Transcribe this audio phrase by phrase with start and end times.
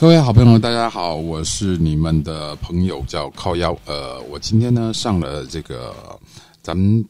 [0.00, 3.78] 各位好朋友，大家好，我是你们的朋友叫靠腰。
[3.84, 5.94] 呃，我今天呢上了这个
[6.62, 7.04] 咱们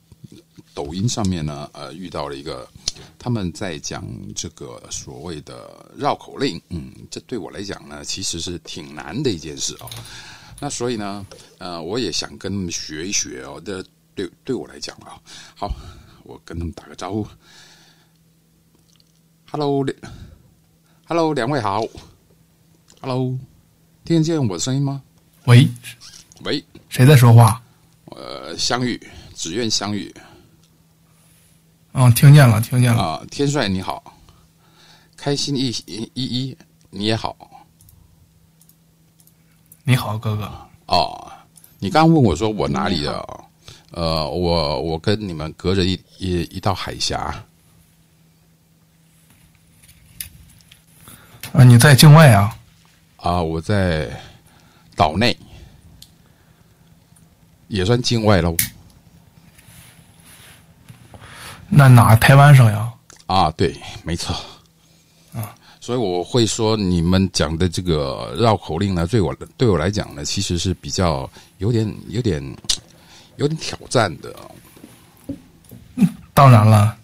[0.74, 2.68] 抖音上面呢，呃，遇到了一个
[3.16, 6.60] 他们在讲这个所谓的绕口令。
[6.70, 9.88] 嗯，这对我来讲呢，其实是挺难的一件事哦。
[10.58, 11.24] 那所以呢，
[11.58, 13.62] 呃，我也想跟他们学一学哦。
[13.64, 13.80] 这
[14.16, 15.14] 对对我来讲啊，
[15.54, 15.72] 好，
[16.24, 17.24] 我跟他们打个招呼。
[19.48, 21.84] Hello，Hello，两位好。
[23.02, 23.34] Hello，
[24.04, 25.00] 听得见我的声音吗？
[25.46, 25.66] 喂，
[26.42, 27.62] 喂，谁在说话？
[28.04, 29.00] 呃，相遇，
[29.34, 30.14] 只愿相遇。
[31.92, 33.02] 嗯，听见了，听见了。
[33.02, 34.14] 啊，天帅你好，
[35.16, 36.54] 开心一一一，
[36.90, 37.34] 你也好。
[39.82, 40.52] 你好，哥哥。
[40.84, 41.32] 哦，
[41.78, 43.44] 你刚刚问我说我哪里的？
[43.92, 47.42] 呃，我我跟你们隔着一一一道海峡。
[51.54, 52.54] 啊，你在境外啊？
[53.20, 54.08] 啊，我在
[54.96, 55.36] 岛内，
[57.68, 58.56] 也算境外喽。
[61.68, 62.92] 那哪台湾省呀？
[63.26, 64.34] 啊，对，没错。
[65.34, 72.42] 啊，所以我会说，你们讲的这个绕口令呢，对我对我来讲呢，其实是比较有点、有点、
[73.36, 74.34] 有点挑战的。
[76.32, 76.96] 当然了。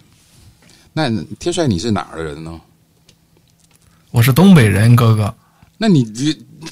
[0.92, 2.58] 那天帅，你是哪儿的人呢？
[4.10, 5.32] 我是东北人，哥哥。
[5.78, 6.04] 那你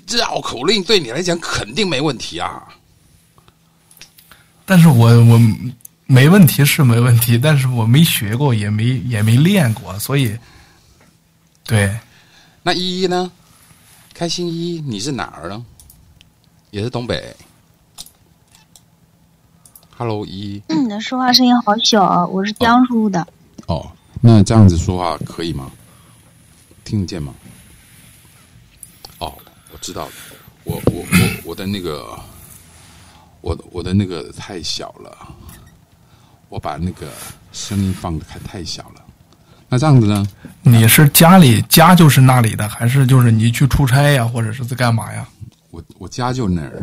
[0.07, 2.63] 这绕口令对你来讲肯定没问题啊！
[4.65, 5.39] 但是我我
[6.07, 10.39] 没问题是没问题，但是我没学过，也没也没练过，所以
[11.65, 11.95] 对。
[12.63, 13.31] 那依依呢？
[14.15, 15.65] 开心依依，你是哪儿呢？
[16.71, 17.37] 也是东北。
[19.97, 20.63] Hello，依依。
[20.69, 23.27] 你的说话声音好小，啊我是江苏的。
[23.67, 25.71] 哦，那这样子说话可以吗？
[26.85, 27.35] 听得见吗？
[29.85, 30.09] 知道，
[30.63, 32.19] 我我我我的那个，
[33.43, 35.15] 我我的那个太小了，
[36.49, 37.07] 我把那个
[37.53, 39.05] 声音放的太太小了。
[39.69, 40.27] 那这样子呢？
[40.63, 45.29] 你是家里家就是那里的，还是就是你去出差呀，或者是在干嘛呀？
[45.71, 46.83] 我我家就那儿，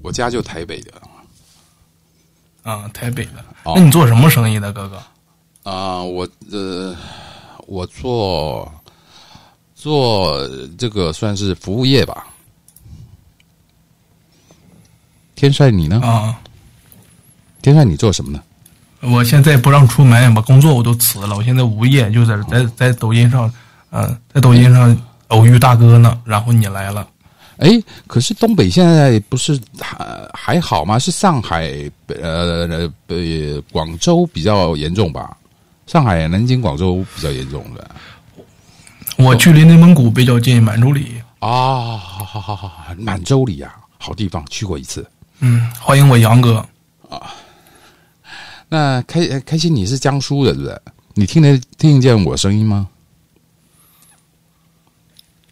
[0.00, 0.92] 我家就台北的。
[2.62, 3.44] 啊，台北的。
[3.64, 5.02] 那你做什么生意的，哥哥？
[5.68, 6.94] 啊，我呃，
[7.66, 8.72] 我做。
[9.82, 10.48] 做
[10.78, 12.24] 这个算是服务业吧。
[15.34, 16.00] 天帅，你呢？
[16.04, 16.38] 啊，
[17.62, 18.40] 天帅，你做什么呢？
[19.00, 21.34] 我现在不让出门，把工作我都辞了。
[21.34, 23.52] 我现在无业，就在在在抖音上，
[23.90, 24.96] 嗯，在抖音上
[25.28, 26.16] 偶遇大哥呢。
[26.24, 27.04] 然后你来了，
[27.56, 27.70] 哎，
[28.06, 30.96] 可是东北现在不是还还好吗？
[30.96, 35.36] 是上海、呃呃广州比较严重吧？
[35.88, 37.90] 上海、南京、广州比较严重的。
[39.16, 45.06] 我距离内蒙古比较近，满洲里啊，好好好好，满洲里呀，好地方，去过一次。
[45.40, 46.66] 嗯，欢迎我杨哥
[47.08, 47.34] 啊。
[48.68, 50.80] 那开开心，你是江苏的，对不对？
[51.14, 52.88] 你听得听得见我声音吗？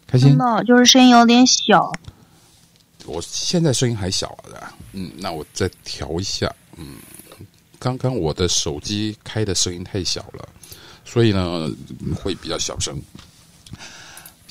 [0.07, 1.91] 开心，就是声音有点小。
[3.05, 4.63] 我现在声音还小的，
[4.93, 6.51] 嗯，那我再调一下。
[6.77, 6.95] 嗯，
[7.77, 10.47] 刚刚我的手机开的声音太小了，
[11.05, 11.69] 所以呢
[12.15, 12.99] 会比较小声。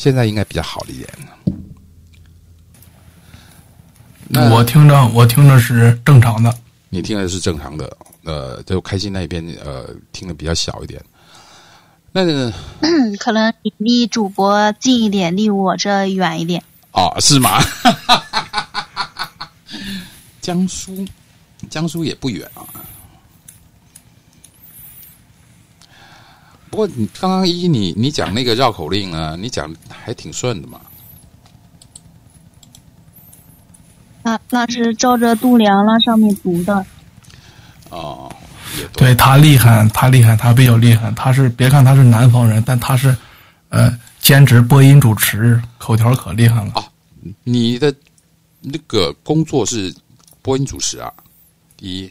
[0.00, 1.06] 现在应该比较好一点。
[4.26, 6.56] 那我听着，我听着是正常的。
[6.88, 7.94] 你听着是正常的，
[8.24, 11.04] 呃，就开心那边呃听的比较小一点。
[12.12, 12.24] 那
[13.18, 16.64] 可能你离主播近一点，离我这远一点。
[16.92, 17.62] 哦，是吗？
[20.40, 21.06] 江苏，
[21.68, 22.64] 江苏也不远啊。
[26.70, 30.80] 不过你刚刚一你你讲那个绕口令啊，你讲还挺顺的嘛。
[34.22, 36.86] 那那是照着度量那上面读的。
[37.88, 38.32] 哦，
[38.92, 41.10] 对他厉害，他厉害，他比较厉害。
[41.12, 43.16] 他是别看他是南方人，但他是
[43.70, 46.70] 呃兼职播音主持，口条可厉害了。
[46.74, 46.84] 啊，
[47.42, 47.92] 你的
[48.60, 49.92] 那个工作是
[50.40, 51.12] 播音主持啊？
[51.80, 52.08] 一，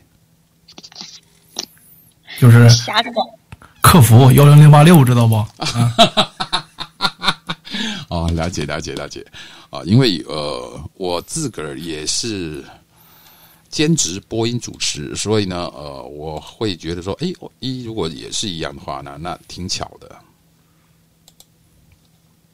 [2.40, 3.39] 就是瞎搞。
[3.82, 5.36] 客服幺零零八六知道不？
[8.10, 9.26] 哦，了解了解了解
[9.70, 9.82] 啊！
[9.86, 12.64] 因为呃，我自个儿也是
[13.70, 20.16] 兼职播音主持，所以呢，呃，我会觉得说，哎，一如果也是一样的话呢，那挺巧的。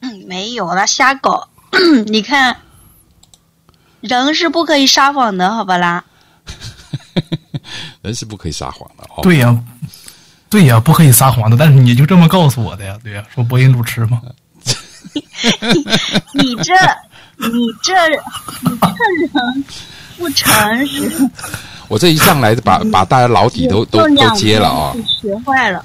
[0.01, 1.48] 嗯，没有了，瞎搞！
[2.07, 2.57] 你看，
[4.01, 6.04] 人是不可以撒谎的，好吧啦？
[8.04, 9.57] 人是不可以撒谎的，哦对呀。
[10.50, 12.97] 对呀，不可以撒谎的，但是你就这么告诉我的呀？
[13.03, 14.21] 对呀，说播音主持吗？
[16.33, 16.74] 你这，
[17.38, 17.94] 你这，
[18.63, 18.83] 你这
[19.33, 19.63] 人
[20.18, 21.30] 不诚实，
[21.88, 24.95] 我这一上来把把大家老底都都都揭了啊！
[25.21, 25.83] 学坏了。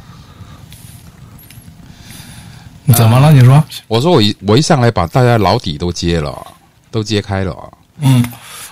[2.84, 3.32] 你怎么了？
[3.32, 3.62] 你说？
[3.86, 6.46] 我说我一我一上来把大家老底都揭了啊，
[6.90, 7.68] 都揭开了啊！
[7.98, 8.24] 嗯，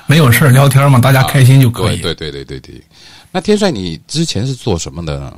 [0.06, 1.96] 没有事儿聊天嘛，大家开心就可以。
[2.00, 2.82] 对对对对对对。
[3.31, 5.32] 那天帅，你之前是做什么的呢？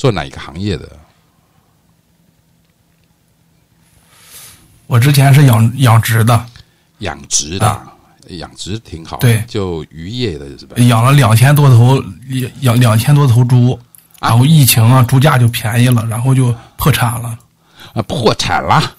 [0.00, 0.88] 做哪一个行业的？
[4.86, 6.46] 我之前是养养殖的，
[7.00, 7.92] 养殖的，啊
[8.28, 9.18] 养殖挺好。
[9.18, 10.74] 对就渔业的是吧？
[10.84, 12.02] 养了两千多头，
[12.60, 13.78] 养两千多头猪，
[14.18, 17.38] 然后疫情啊，猪价就便宜了，然后就破产了。
[17.92, 18.96] 啊，破产了。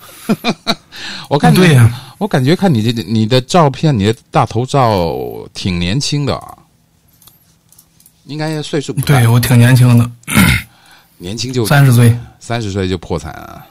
[1.30, 5.18] 我看你对呀我感觉看你的你的照片，你的大头照
[5.51, 6.56] 挺年轻的啊，
[8.25, 10.12] 应该岁数对我挺年轻的，
[11.21, 12.18] 年轻就三十岁。
[12.39, 13.63] 三十岁就破产啊，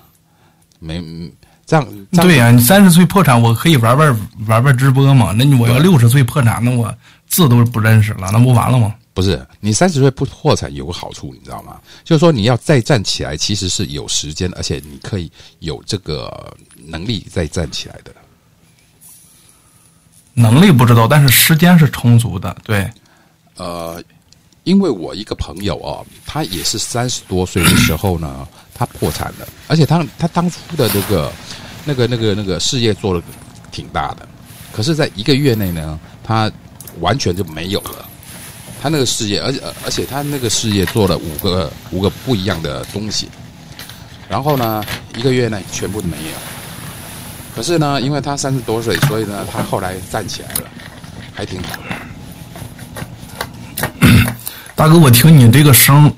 [0.78, 1.30] 没嗯
[1.66, 5.34] 这样这样对呀、你三十岁破产，我可以玩玩玩玩直播嘛？
[5.36, 6.92] 那你我要六十岁破产，那我
[7.26, 8.94] 字都不认识了，那不完了吗？
[9.12, 11.80] 不是你三十岁不破产有个好处，你知道吗？
[12.04, 16.56] 就是说你要再站起来，其实是有时间，而且你可以有这个
[16.86, 18.14] 能力再站起来的。
[20.32, 22.56] 能力不知道，但是时间是充足的。
[22.62, 22.88] 对，
[23.56, 24.02] 呃，
[24.64, 31.32] 因为我一个朋友哦，他也是三十多岁的时候呢， 他破产了，而且他他当初的那个
[31.84, 33.22] 那个那个那个事业做的
[33.72, 34.28] 挺大的，
[34.72, 36.50] 可是，在一个月内呢，他
[37.00, 38.06] 完全就没有了。
[38.82, 43.28] 他那个事业，而且而且他那个事业做了五个五个不一样的东西，
[44.28, 44.82] 然后呢，
[45.16, 46.36] 一个月内全部没有。
[47.54, 50.70] 可是呢，因为他三十多岁，所以呢，他后来站起来了，
[51.34, 52.09] 还挺好的。
[54.80, 56.10] 大哥，我听你这个声，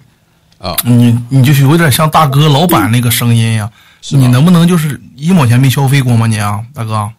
[0.59, 3.69] 啊你你就是有点像大哥老板那个声音呀、
[4.00, 6.29] 是你能不能就是一毛钱没消费过吗？
[6.29, 7.11] 你啊，大哥？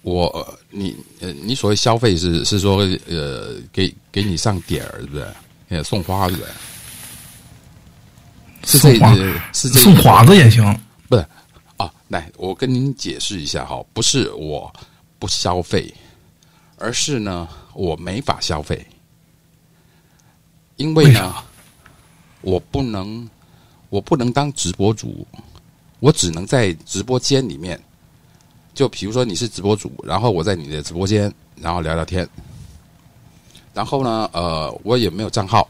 [0.00, 5.26] 我呃你呃，你所谓消费是是说呃，给给你上点儿，是不是？
[5.68, 6.42] 呃，送花，是不
[8.64, 8.78] 是？
[8.78, 10.80] 是这送花呃是这送花子也行。
[11.10, 11.22] 不是
[11.76, 11.92] 啊？
[12.08, 14.72] 来，我跟您解释一下哈，不是我
[15.18, 15.92] 不消费，
[16.78, 18.86] 而是呢我没法消费，
[20.80, 21.34] 因为呢
[22.42, 23.28] 为我不能
[23.90, 25.26] 我不能当直播主，
[25.98, 27.78] 我只能在直播间里面。
[28.72, 32.26] 就比如说你是直播主，然后我在你的直播间，然后聊聊天，
[33.74, 35.68] 然后呢，呃，我也没有账号，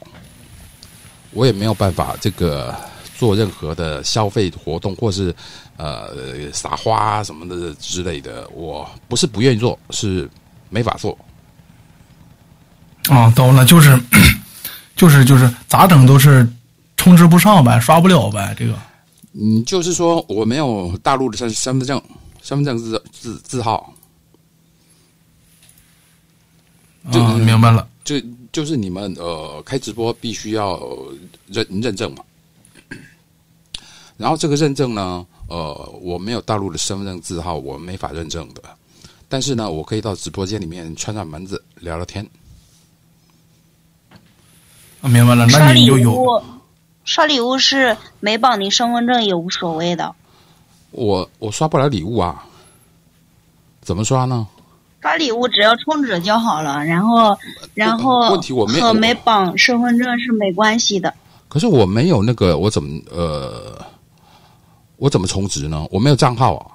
[1.32, 2.72] 我也没有办法这个
[3.18, 5.34] 做任何的消费活动，或是
[5.76, 8.48] 呃撒花什么的之类的。
[8.50, 10.30] 我不是不愿意做，是
[10.68, 11.18] 没法做。
[13.08, 13.98] 啊，懂了，就是
[15.00, 16.46] 就是就是咋整都是
[16.98, 18.78] 充值不上呗，刷不了呗，这个
[19.32, 22.02] 嗯，就是说我没有大陆的身身份证，
[22.42, 23.94] 身份证字字字号，
[27.10, 27.88] 就啊，明白了。
[28.04, 28.20] 就
[28.52, 30.78] 就是你们呃开直播必须要
[31.46, 32.22] 认认证嘛。
[34.18, 35.72] 然后这个认证呢，呃，
[36.02, 38.62] 我没有大陆的身份证字号，我没法认证的。
[39.30, 42.28] 但是呢，我可以到直播间里面串串门子，聊聊天。
[45.02, 46.42] 啊，明白了，那你就有物，
[47.04, 50.14] 刷礼物是没绑定身份证也无所谓的，
[50.90, 52.44] 我我刷不了礼物啊，
[53.80, 54.46] 怎么刷呢？
[55.00, 57.38] 刷礼物只要充值就好了，然后
[57.72, 61.14] 然后问题我没没绑身份证是没关系的。
[61.48, 63.82] 可是我没有那个，我怎么呃，
[64.98, 65.86] 我怎么充值呢？
[65.90, 66.66] 我没有账号啊。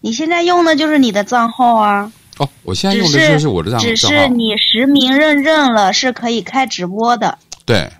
[0.00, 4.28] 你现在用的就是你的账号啊，哦，我现在用的就是是我的账号只是。
[4.28, 7.38] 你实名认证了是可以开直播的。
[7.64, 7.90] 对，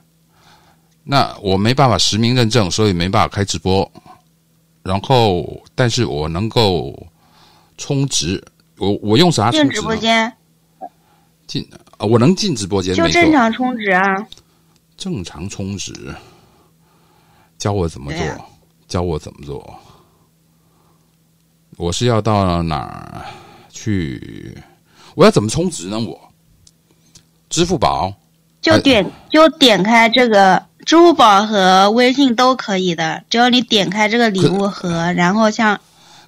[1.05, 3.91] 那我没办法实名认证，所以没办法开直播。
[4.83, 6.95] 然后，但是我能够
[7.79, 8.45] 充值，
[8.79, 9.83] 我我用啥充进直？
[9.83, 10.33] 播间
[11.47, 14.05] 进啊，我能进直播间，就正常充值啊。
[14.97, 15.93] 正常充值。
[17.59, 18.39] 教我怎么做啊？
[18.87, 19.81] 教我怎么做？
[21.79, 23.25] 我是要到哪儿
[23.77, 24.57] 去？
[25.15, 25.99] 我要怎么充值呢？
[25.99, 26.19] 我
[27.49, 28.15] 支付宝哎
[28.61, 35.81] 就点就点开这个支付宝和微信都可以的，只要你点开这个礼物盒，然后像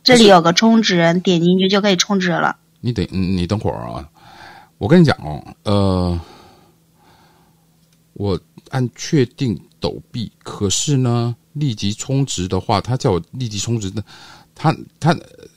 [0.05, 2.57] 这里有个充值，点进去就可以充值了。
[2.81, 4.09] 你等你等会儿啊，
[4.79, 6.21] 我跟你讲哦，呃，
[8.13, 8.41] 我
[8.71, 14.03] 按确定抖币，可是呢，立即充值的话，他叫我立即充值的，
[14.55, 15.17] 他他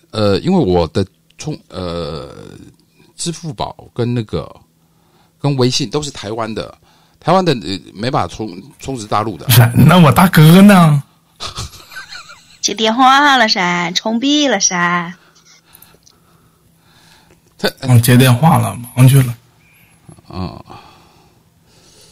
[0.10, 1.06] 呃，因为我的
[1.42, 2.30] 充呃
[3.16, 4.48] 支付宝跟那个
[5.40, 6.78] 跟微信都是台湾的，
[7.20, 11.02] 台湾的呃没办法充充值大陆的，是那我大哥呢？
[12.62, 15.12] 接电话了噻，充币了噻。
[17.58, 19.36] 他嗯，接电话了，忙去了。
[20.28, 20.64] 啊，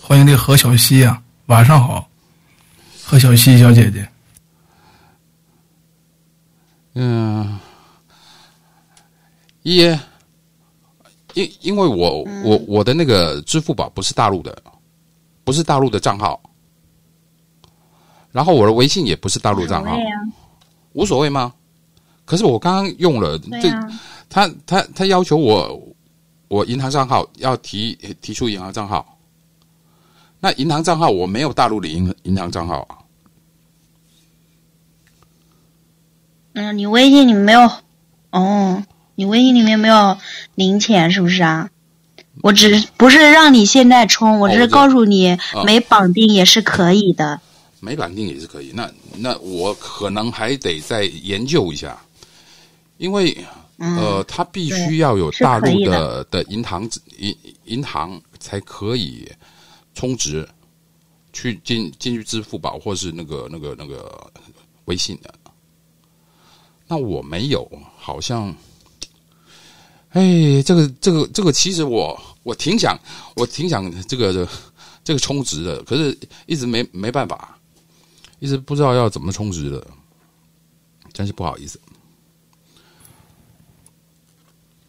[0.01, 2.09] 欢迎这何小溪啊，晚上好，
[3.05, 4.09] 何小西小姐姐。
[6.95, 7.59] 嗯，
[9.63, 9.99] 也
[11.33, 14.61] 因因为我我我的那个支付宝不是大陆的，
[15.43, 16.41] 不是大陆的账号，
[18.31, 19.97] 然后我的微信也不是大陆账号
[20.93, 21.53] 无所谓吗？
[22.25, 23.69] 可是我刚刚用了这
[24.29, 25.81] 他他他要求我
[26.47, 29.17] 我银行账号要提提出银行账号，
[30.39, 32.97] 那银行账号我没有大陆的银银行账号啊，
[36.53, 37.61] 嗯，你微信你没有？
[38.31, 38.83] 哦，
[39.19, 40.17] 你微信里面没有
[40.55, 41.69] 零钱是不是啊？
[42.41, 47.41] 我只不是让你现在充，我只是告诉你啊没绑定也是可以的。
[47.81, 48.71] 没绑定也是可以。
[48.73, 52.01] 那那我可能还得再研究一下，
[52.97, 53.37] 因为
[53.79, 59.29] 嗯，呃，他必须要有大陆的的银行银银行才可以
[59.93, 60.47] 充值，
[61.33, 64.31] 去进进去支付宝或是那个那个那个
[64.85, 65.33] 微信的。
[66.87, 68.55] 那我没有，好像，
[70.11, 72.99] 哎，这个这个这个，其实我我挺想，
[73.35, 74.47] 我挺想这个
[75.03, 77.55] 这个充值的，可是一直没没办法，
[78.39, 79.85] 一直不知道要怎么充值的，
[81.13, 81.79] 真是不好意思。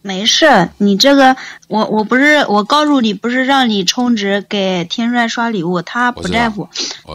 [0.02, 1.36] 没事，你这个
[1.68, 6.66] 我我不是我告诉你，不是让你充值给天帅刷礼物，他不在乎。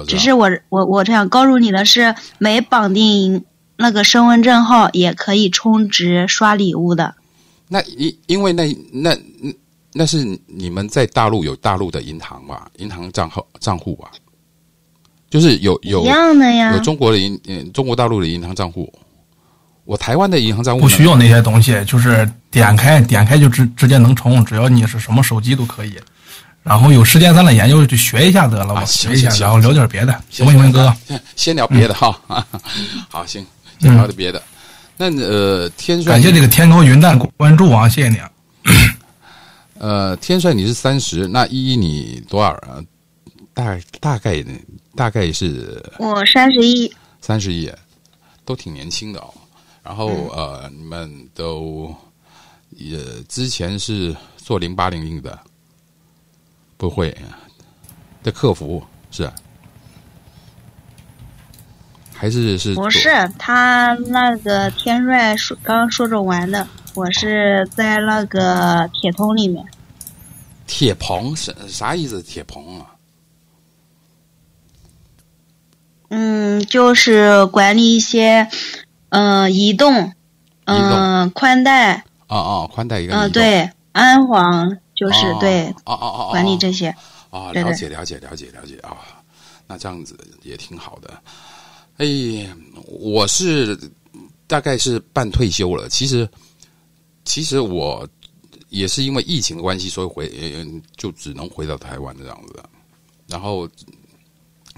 [0.07, 3.43] 只是我我我想告诉你的是，没绑定
[3.75, 7.15] 那个身份证号也可以充值刷礼物的。
[7.67, 9.53] 那因因为那那那
[9.93, 12.67] 那是你们在大陆有大陆的银行吧？
[12.77, 14.09] 银行账号账户吧？
[15.29, 16.79] 就是有有一样的呀有。
[16.83, 18.91] 中国的银嗯中国大陆的银行账户，
[19.83, 25.95] 我台湾的银行账户呢不需要那些东西，就是点开点开就直直接能充，只要你是什么手机都可以。
[26.61, 30.95] 然后有时间咱俩研究去学一下得了吧，啊行学一下，行行然后聊点别的，行不行，哥？
[31.07, 32.19] 先先聊别的哈，
[33.09, 33.45] 好，行，
[33.79, 34.41] 先聊点别的。
[34.97, 38.31] 那呃，天帅，感谢这个天高云淡关注啊，谢谢你啊。
[39.77, 42.81] 呃，天帅你是三十，那依依你多少啊？
[43.53, 44.43] 大大概
[44.95, 47.71] 大概是我三十一，三十一，
[48.45, 49.33] 都挺年轻的哦。
[49.83, 51.93] 然后、呃，你们都
[52.71, 52.97] 也
[53.27, 55.37] 之前是做零八零零的，
[56.77, 57.15] 不会
[58.23, 59.31] 的客服是，
[62.17, 69.63] 还是是不是他那个天帅说刚刚说着玩的，我是在那个铁通里面。
[70.65, 72.21] 铁棚是啥意思？
[72.23, 72.95] 铁棚啊？
[76.09, 78.47] 嗯，就是管理一些，
[79.09, 80.13] 嗯、移动，
[80.63, 81.95] 嗯、宽带，
[82.27, 86.95] 啊啊，宽带一个嗯、对，安防就是、哦对哦哦哦，管理这些。
[87.29, 88.95] 啊，了解了解了解了解啊，
[89.67, 91.13] 那这样子也挺好的。
[91.97, 92.05] 哎，
[92.87, 93.77] 我是
[94.47, 95.87] 大概是半退休了。
[95.89, 96.27] 其实，
[97.23, 98.07] 其实我
[98.69, 102.63] 也是因为疫情的关系，所以回就只能回到台湾这样子。
[103.27, 103.67] 然后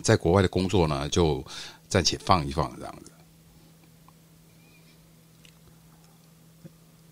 [0.01, 1.43] 在国外的工作呢，就
[1.87, 3.11] 暂且放一放这样子。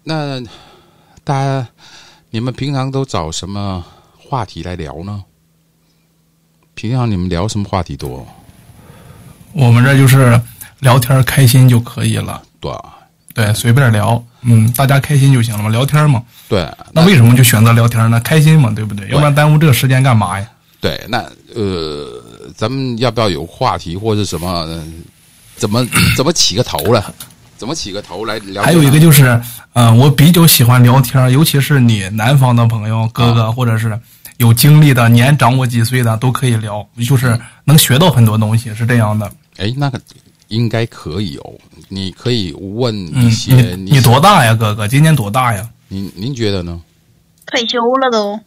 [0.03, 0.39] 那
[1.23, 1.67] 大家，
[2.29, 3.83] 你们平常都找什么
[4.17, 5.25] 话题来聊呢？
[6.75, 8.23] 平常你们聊什么话题多？
[9.55, 10.39] 我们这就是
[10.79, 12.83] 聊天开心就可以了，对啊，
[13.33, 16.21] 对，随便聊，嗯，大家开心就行了嘛，聊天嘛。
[16.49, 18.19] 对，那为什么就选择聊天呢？
[18.19, 19.07] 开心嘛，对不对？
[19.07, 20.45] 要不然耽误这个时间干嘛呀？
[20.81, 21.19] 对，那
[21.55, 22.21] 呃，
[22.53, 24.47] 咱们要不要有话题或者什么？
[24.49, 24.83] 呃
[25.55, 27.13] 怎么 怎么起个头了？
[27.57, 28.61] 怎么起个头来聊？
[28.61, 33.97] 还有一个就是，嗯、我比较喜欢聊天，尤其是你南方的朋友、哥哥，或者是
[34.35, 39.31] 有经历的、年长我几岁的，都可以聊，就是能学到很多东西，是这样的。
[39.57, 39.99] 哎，那个
[40.49, 41.53] 应该可以哦。
[41.87, 44.87] 你可以问嗯一，些你你多大呀，哥哥？
[44.87, 45.69] 今年多大呀？
[45.87, 46.81] 您您觉得呢？
[47.45, 48.39] 退休了都，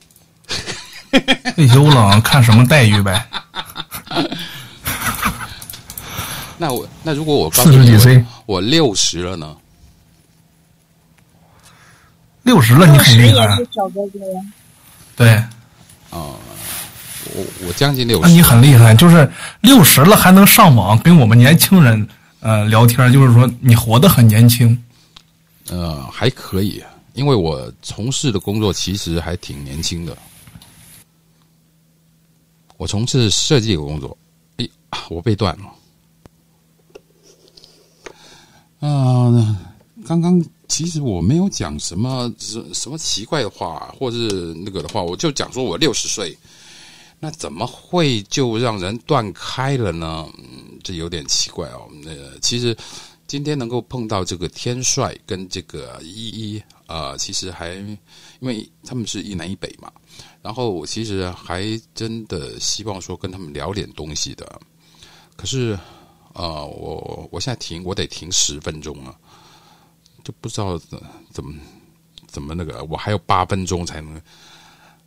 [1.54, 3.24] 退休了，看什么待遇呗。
[6.58, 9.56] 那我那如果我四十你几岁，我六十了呢？
[12.42, 13.46] 六十了，你六十也很厉害。
[17.34, 19.30] 我我将近六那你，很厉害，就是
[19.60, 22.08] 六十了还能上网跟我们年轻人
[22.40, 24.76] 呃聊天，就是说你活得很年轻。
[25.70, 26.82] 呃，还可以，
[27.12, 30.16] 因为我从事的工作其实还挺年轻的。
[32.78, 34.16] 我从事设计的工作，
[34.56, 35.66] 哎，啊我被断了。
[38.80, 39.58] 啊、
[40.06, 46.38] 刚刚其实我没有讲什么什什么奇怪的话，或是那个的话，我就讲说我六十岁，
[47.20, 50.28] 那怎么会就让人断开了呢？
[50.38, 51.88] 嗯，这有点奇怪哦。
[52.04, 52.76] 呃，其实
[53.26, 57.98] 今天能够碰到这个天帅跟这个依依，呃，其实还因
[58.40, 59.92] 为他们是一南一北嘛，
[60.42, 64.60] 然后我其实还真的希望说跟他们聊点东西的，
[65.36, 65.78] 可是。
[66.34, 69.12] 呃，我我现在停，我得停十分钟啊，
[70.22, 71.00] 就不知道怎
[71.32, 71.52] 怎么
[72.28, 74.22] 怎么那个，我还有八分钟才能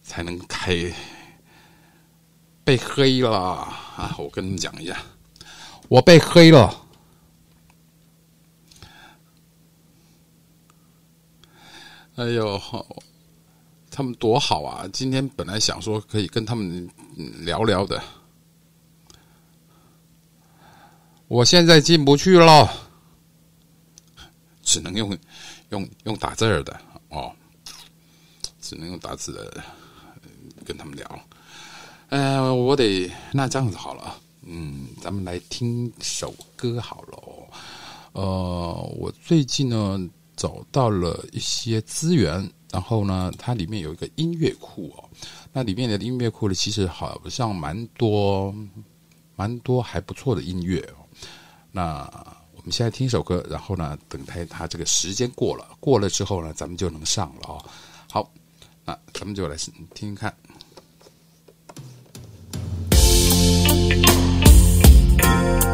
[0.03, 0.75] 才能开，
[2.63, 4.15] 被黑了啊！
[4.17, 5.01] 我跟你们讲一下，
[5.87, 6.85] 我被黑了。
[12.15, 12.61] 哎呦，
[13.89, 14.87] 他们多好啊！
[14.93, 16.89] 今天本来想说可以跟他们
[17.39, 18.01] 聊聊的。
[21.27, 22.69] 我现在进不去了，
[24.61, 25.17] 只能用
[25.69, 27.33] 用用打字儿的哦，
[28.61, 29.63] 只能用打字的
[30.65, 31.27] 跟他们聊。
[32.11, 37.17] 呃，我得那这样子好了啊，嗯，咱们来听首歌好了。
[38.11, 39.97] 呃，我最近呢
[40.35, 45.07] 找到了一些资源，然后呢，它里面有一个音乐库哦，
[45.53, 48.53] 那里面的音乐库呢，其实好像蛮多
[49.37, 51.07] 蛮多还不错的音乐哦。
[51.71, 52.01] 那
[52.53, 57.65] 我们现在听一首歌，然后呢，等待它这个时间过了，过了之后呢，咱们就能上了哦。
[58.09, 58.29] 好，
[58.83, 60.35] 那咱们就来听听看。
[65.31, 65.70] you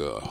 [0.00, 0.22] 个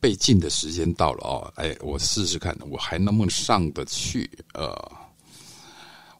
[0.00, 4.30] 被禁的时间到了哦，哎，我试试看，我还能不能上得去？
[4.54, 4.74] 呃，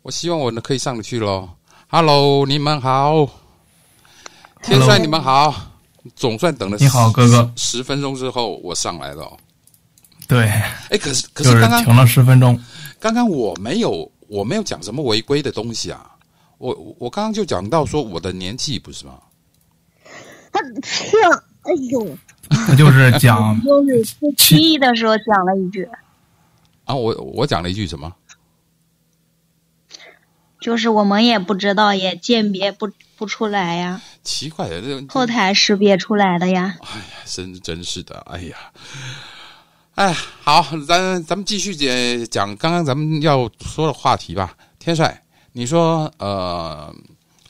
[0.03, 1.49] 我希望我呢可以上得去喽。
[1.89, 3.27] Hello，你们好，
[4.63, 5.55] 天帅你们好，
[6.15, 9.37] 总算等了你好哥哥十分钟之后我上来了、哦。
[10.29, 10.47] 对，
[10.91, 12.63] 哎，可是可是是刚刚停了十分钟。
[13.01, 16.11] 刚刚我没有我没有讲什么违规的东西啊，
[16.59, 19.19] 我我刚刚就讲到说我的年纪不是吗？
[21.65, 22.17] 哎呦，
[22.51, 24.05] 那 就是讲 就是
[24.37, 25.89] 七一的时候讲了一句，
[26.85, 28.13] 啊，我我讲了一句什么？
[30.61, 36.77] 就是我们也不知道，也鉴别不不出来呀，奇怪的，这后台识别出来的呀。
[36.81, 37.05] 哎呀。
[37.27, 38.57] 真真是的，哎呀，
[39.97, 44.57] 哎，好，咱咱们继续讲讲刚刚咱们要说的话题吧。
[44.79, 46.95] 天帅，你说呃，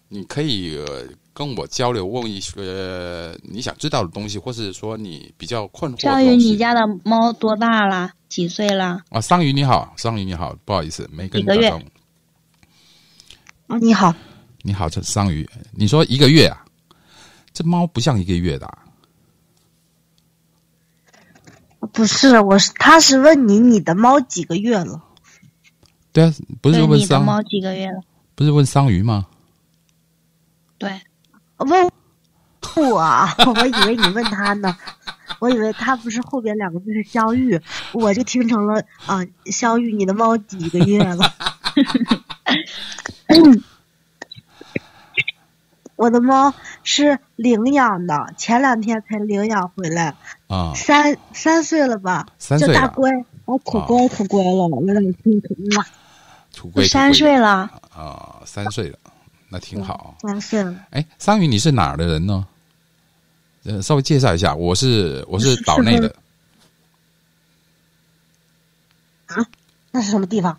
[0.08, 8.12] 你可以、呃、跟我交流，问一些、呃你想知道的东西，或是说你比较困惑的章鱼，你家的猫多大了？
[8.28, 9.00] 几岁了？
[9.10, 11.84] 啊，桑榆你好，桑榆你好，不好意思，没跟你几个月打招呼。
[13.74, 14.14] 啊，你好，
[14.62, 16.64] 你好，这桑榆，你说一个月啊？
[17.52, 18.78] 这猫不像一个月的啊、
[21.92, 25.00] 不是，我是他是问你你的猫几个月了？
[26.12, 28.02] 对啊，不是，问桑，你的猫几个月了？
[28.34, 29.26] 不是问桑榆吗？
[30.84, 31.00] 对，
[31.58, 31.90] 问
[32.76, 34.76] 我啊， 我以为你问他呢，
[35.38, 37.60] 我以为他不是后边两个字是相遇，
[37.92, 41.32] 我就听成了啊，相遇，你的猫几个月了？
[45.96, 50.16] 我的猫是领养的，前两天才领养回来，
[50.48, 52.26] 啊，三三岁了吧？
[52.36, 53.10] 三岁了，叫大乖，
[53.44, 55.86] 我，可乖可乖了，我俩亲亲哇，
[56.52, 58.98] 土龟三岁了，啊，三岁了，
[59.54, 60.16] 那挺好。
[60.20, 60.74] 三岁了。
[60.90, 62.44] 哎，桑榆，你是哪儿的人呢？
[63.62, 66.12] 呃，稍微介绍一下，我是我是岛内的，
[69.26, 69.46] 啊
[69.92, 70.58] 那是什么地方？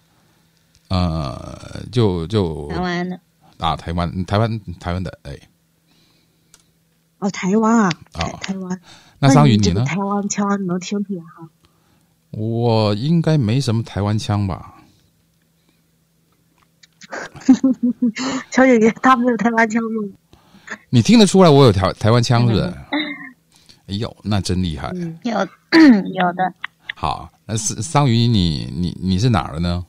[0.88, 3.20] 呃，就就台湾的。
[3.58, 5.38] 啊，台湾台湾台湾的，哎，
[7.20, 8.82] 哦，台湾啊，啊台台湾。
[9.20, 9.84] 那桑榆你你呢？
[9.84, 11.50] 台湾腔你能听出来哈？
[12.32, 14.75] 我应该没什么台湾腔吧？
[18.52, 20.10] 小姐姐，他没有台湾腔吗？
[20.90, 22.74] 你听得出来我有台台湾腔是不是？
[23.88, 24.92] 哎呦，那真厉害！
[24.96, 25.34] 嗯，有
[26.14, 26.54] 有的，
[26.96, 29.86] 好，那是桑榆，你你你是哪儿的呢？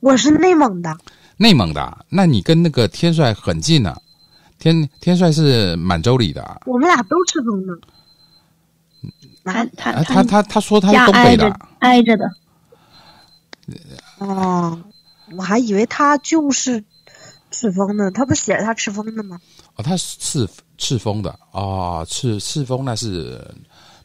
[0.00, 0.96] 我是内蒙的，
[1.36, 3.96] 内蒙的啊，那你跟那个天帅很近啊。
[4.58, 7.78] 天天帅是满洲里的啊，我们俩都赤峰的。
[9.44, 12.28] 他他啊他他他说他是东北的挨着，挨着的，
[14.18, 14.80] 哦，
[15.36, 16.82] 我还以为他就是
[17.50, 19.40] 赤峰的，他不写着他赤峰的吗？
[19.76, 23.42] 哦，他是赤赤峰的哦，赤赤峰那是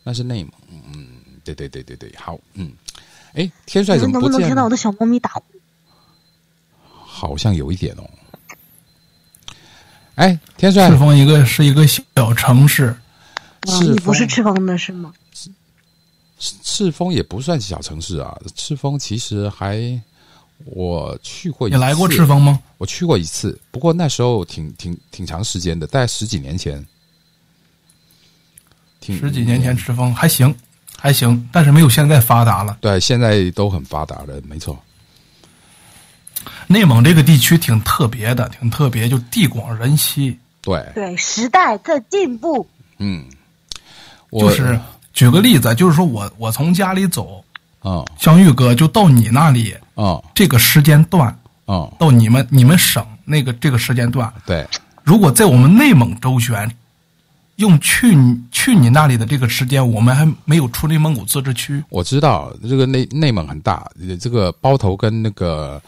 [0.03, 0.53] 那是内蒙，
[0.93, 1.07] 嗯，
[1.43, 2.71] 对对对对对，好，嗯，
[3.33, 4.47] 哎，天帅你们能不能怎么不见了？
[4.47, 5.43] 听到我的小猫咪打呼？
[6.87, 8.09] 好像有一点哦。
[10.15, 12.99] 哎，天帅赤峰一个是一个小城市，啊，
[13.65, 15.11] 赤你不是赤峰的是吗？
[16.61, 19.99] 赤峰也不算小城市啊，赤峰其实还
[20.65, 22.59] 我去过一次你，来过赤峰吗？
[22.77, 26.85] 我去过一次，不过那时候挺挺挺长时间的，大概十几年前。
[28.99, 30.55] 挺十几年前赤峰还行，
[30.97, 32.77] 还行，但是没有现在发达了。
[32.79, 34.81] 对，现在都很发达了，没错。
[36.67, 40.37] 内蒙这个地区挺特别的，挺特别，就地广人稀。
[40.61, 42.65] 对，对，时代在进步。
[42.97, 43.25] 嗯，
[44.29, 44.79] 我就是
[45.13, 47.43] 举个例子，就是说我我从家里走，
[47.81, 51.27] 啊相遇哥就到你那里，啊这个时间段
[51.65, 54.67] 啊，到你们你们省那个这个时间段，对，
[55.03, 56.69] 如果在我们内蒙周旋，
[57.57, 61.83] 用去你去你那里的这个时间，我们还没有出内蒙古自治区。
[61.89, 63.87] 我知道这个内内蒙很大，
[64.19, 65.79] 这个包头跟那个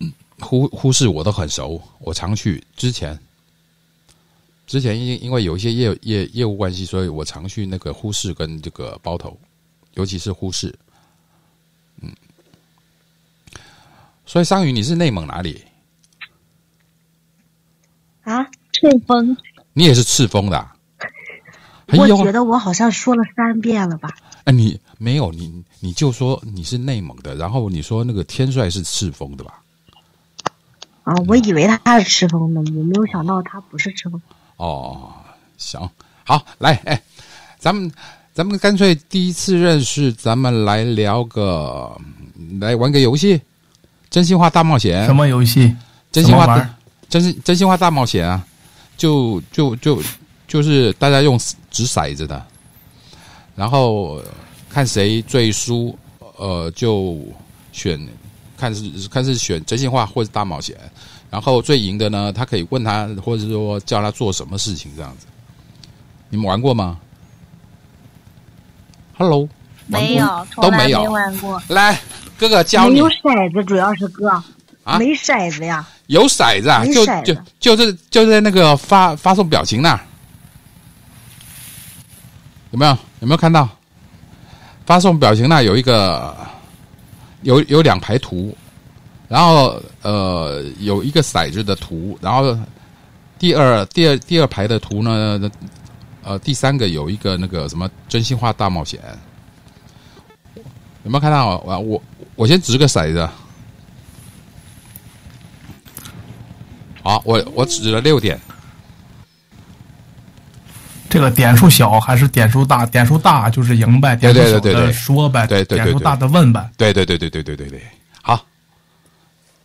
[0.00, 2.64] 嗯呼呼市我都很熟，我常去。
[2.74, 3.16] 之前
[4.66, 9.38] 之前因因为有一些业业业务关系，所以我常去那个呼市跟这个包头，
[9.94, 10.74] 尤其是呼市。
[12.00, 12.10] 嗯，
[14.24, 15.62] 所以桑榆你是内蒙哪里？
[18.22, 19.36] 啊，赤峰
[19.74, 20.74] 你也是赤峰的、啊？
[21.88, 24.08] 哎我呦觉得我好像说了三遍了吧？
[24.44, 29.62] 哎，你没有你你就说你是内蒙的，然后你说那个天帅是赤峰的吧？
[31.02, 34.20] 啊，我以为他是赤峰的，我没有想到他不是赤峰。
[34.56, 35.12] 哦，
[35.56, 35.88] 行，
[36.24, 37.00] 好，来，哎，
[37.58, 37.90] 咱们
[38.32, 41.90] 咱们干脆第一次认识，咱们来聊个，
[42.60, 43.40] 来玩个游戏，
[44.10, 45.04] 真心话大冒险。
[45.06, 45.74] 什么游戏？
[46.12, 46.76] 真心话？
[47.08, 48.44] 真心真心话大冒险啊！
[48.96, 50.02] 就就就
[50.48, 51.38] 就是大家用
[51.70, 52.44] 掷骰子的，
[53.54, 54.20] 然后
[54.68, 55.96] 看谁最输，
[56.36, 57.18] 呃，就
[57.72, 58.00] 选
[58.56, 60.76] 看是看是选真心话或者大冒险，
[61.34, 65.26] 然后最赢的呢，他可以问他，或者说叫他做什么事情这样子。
[66.28, 66.96] 你们玩过吗
[69.18, 69.48] ？Hello，
[69.88, 71.60] 没有，都没有玩过。
[71.66, 72.00] 来，
[72.38, 74.28] 哥哥教你没有骰子，主要是哥，
[74.84, 75.84] 啊没骰子呀。
[76.06, 80.00] 有骰子啊，就就就是就在那个发发送表情那儿，
[82.70, 83.68] 有没有有没有看到？
[84.86, 86.36] 发送表情那有一个
[87.42, 88.56] 有有两排图，
[89.34, 92.56] 然后呃有一个骰子的图，然后
[93.36, 95.50] 第二第二第二排的图呢，
[96.22, 99.00] 呃第三个有一个那个什么真心话大冒险，
[100.54, 101.58] 有没有看到？
[101.66, 102.02] 我我
[102.36, 103.28] 我先掷个骰子。
[107.02, 108.40] 好，我我指了六点，
[111.10, 112.86] 这个点数小还是点数大？
[112.86, 116.70] 点数大就是赢呗，点数小的说呗，对对对对点数大的问呗。
[116.76, 117.82] 对对对对对对对对，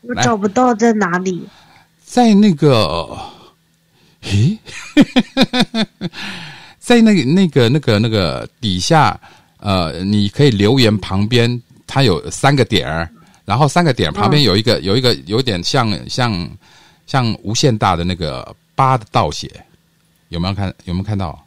[0.01, 1.47] 我找不到在哪里。
[2.03, 3.17] 在那个，
[4.21, 4.57] 嘿，
[6.79, 9.19] 在那个那个那个那个底下，
[9.59, 13.09] 呃，你可以留言旁边，它有三个点儿，
[13.45, 16.49] 然后三个点旁边有一个、有一个有点像像
[17.05, 19.47] 像无限大的那个八的倒写，
[20.29, 21.45] 有没有看有没有看到？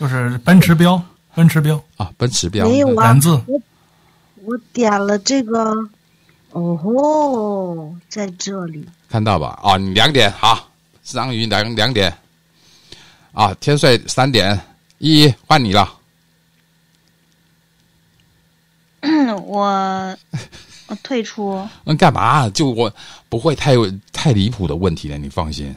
[0.00, 1.02] 就是奔驰标，
[1.34, 1.82] 奔驰标。
[1.96, 2.10] 啊？
[2.16, 2.66] 奔驰标。
[2.68, 3.38] 没有啊蓝字，
[4.44, 5.74] 我点了这个，
[6.58, 8.84] 哦吼，在这里。
[9.08, 9.58] 看到吧？
[9.62, 10.68] 啊，你两点好，
[11.04, 12.12] 章鱼两两点，
[13.32, 14.60] 啊，天帅三点，
[14.98, 15.94] 一一换你了。
[19.46, 20.16] 我
[20.88, 22.50] 我退出，那干嘛？
[22.50, 22.92] 就我
[23.28, 23.74] 不会太
[24.12, 25.74] 太离谱的问题了，你放心。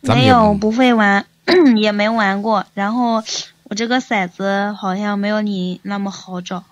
[0.00, 1.26] 没有不会玩，
[1.76, 2.64] 也没玩过。
[2.74, 3.22] 然后
[3.64, 6.64] 我这个骰子好像没有你那么好找，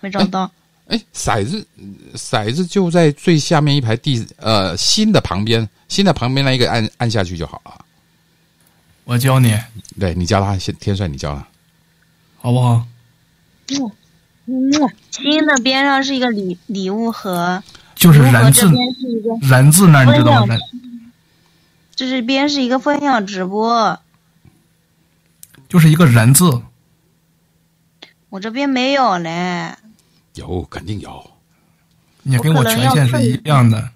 [0.00, 0.50] 没找到。
[0.92, 1.66] 哎，骰子
[2.14, 7.82] 骰子就在最下面一排第呃新的旁边，新的旁边那一个按按下去就好了。
[9.04, 9.58] 我教你
[9.98, 11.46] 对你教他，先天帅你教他。
[12.36, 12.86] 好不好？
[14.44, 14.70] 嗯，
[15.10, 17.62] 新的边上是一个礼礼物盒，
[17.94, 18.70] 就是人字
[19.40, 20.54] 人字那儿你知道吗？
[20.54, 20.60] 人
[21.96, 23.98] 这是边是一个分享直播，
[25.70, 26.60] 就是一个人字，
[28.28, 29.74] 我这边没有嘞。
[30.34, 31.30] 有肯定有，
[32.22, 33.90] 你跟我权限是一样的。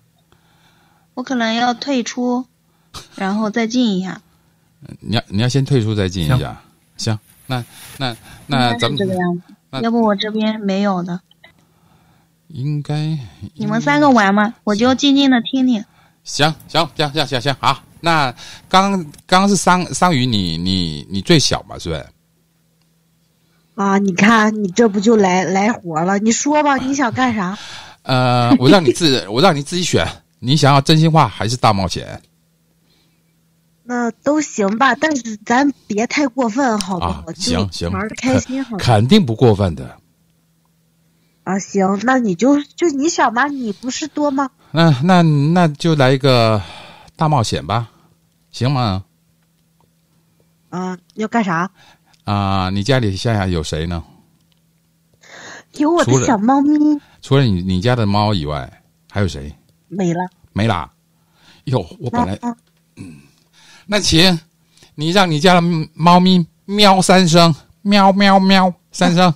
[1.15, 2.45] 我可能要退出，
[3.17, 4.21] 然后再进一下。
[5.01, 6.63] 你要你要先退出再进一下。
[6.97, 7.65] 行，那
[7.99, 11.21] 那那咱们这个样子，要不我这边没有的。
[12.49, 13.19] 应该
[13.55, 14.55] 你们三个玩吗？
[14.65, 15.85] 我就静静的听听。
[16.23, 17.83] 行行行行行行好。
[18.01, 18.31] 那
[18.69, 22.07] 刚刚刚是桑桑鱼你你你最小嘛，是不是？
[23.77, 26.19] 啊，你看你这不就来来活了？
[26.19, 27.57] 你说吧，你想干啥？
[28.03, 30.07] 呃，我让你自我让你自己选，
[30.39, 32.23] 你想要真心话还是大冒险
[33.85, 37.33] 那都行吧，但是咱别太过分，好不啊好？？
[37.35, 38.77] 行行，玩的开心好？
[38.79, 39.97] 肯定不过分的。
[41.45, 44.51] 啊，行，那你就就你想吧，你不是多吗？
[44.73, 46.61] 那那那就来一个
[47.15, 47.91] 大冒险吧，
[48.51, 49.05] 行吗？
[50.71, 51.71] 啊，要干啥？
[52.27, 54.03] 啊、你家里现在有谁呢？
[55.79, 56.77] 有我的小猫咪
[57.23, 59.55] 除了你你家的猫以外，还有谁？
[59.89, 60.21] 没了。
[60.53, 60.91] 没啦。
[61.65, 62.37] 哟，我本来
[62.97, 63.21] 嗯
[63.87, 64.39] 那行，
[64.97, 65.63] 你让你家的
[65.95, 69.33] 猫咪喵三声，喵喵喵三声。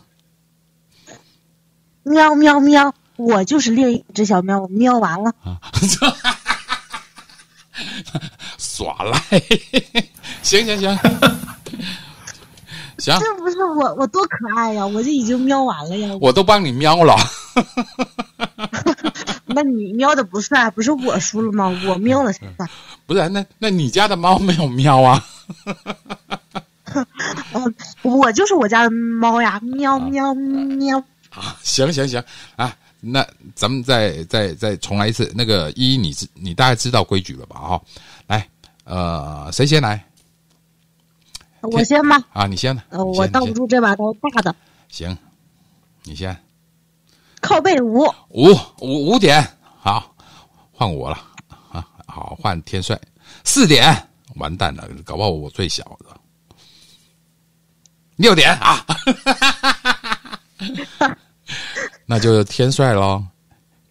[2.02, 5.32] 喵喵喵，我就是另一只小喵，我喵完了。
[8.58, 9.20] 耍赖，
[10.42, 10.98] 行行行，
[13.00, 14.86] 行，这不是我，我多可爱呀！
[14.86, 16.14] 我就已经喵完了呀。
[16.20, 17.16] 我都帮你喵了。
[19.46, 21.68] 那你喵的不算，不是我输了吗？
[21.88, 22.68] 我喵了才算。
[23.06, 25.24] 不是，那那你家的猫没有喵啊？
[27.52, 27.72] 我，
[28.10, 30.98] 我就是我家的猫呀，喵喵喵。
[31.30, 32.22] 啊，行行行
[32.56, 35.30] 啊，那咱们再再再重来一次。
[35.34, 37.56] 那个一，你知你大概知道规矩了吧？
[37.58, 37.80] 哈、
[38.26, 38.46] 来，
[38.84, 40.04] 呃，谁先来
[41.62, 42.46] 我先吧，啊？
[42.46, 44.04] 你先，呃，我挡不住这把刀
[44.34, 44.54] 大的，
[44.88, 45.16] 行，
[46.04, 46.36] 你先。
[47.40, 48.04] 靠背五。
[48.30, 49.46] 五五五点，
[49.80, 50.14] 好，
[50.72, 51.18] 换我了
[51.70, 51.86] 啊！
[52.06, 52.98] 好，换天帅
[53.44, 56.16] 四点，完蛋了，搞不好我最小的
[58.16, 58.84] 六点啊，
[62.04, 63.24] 那就天帅喽，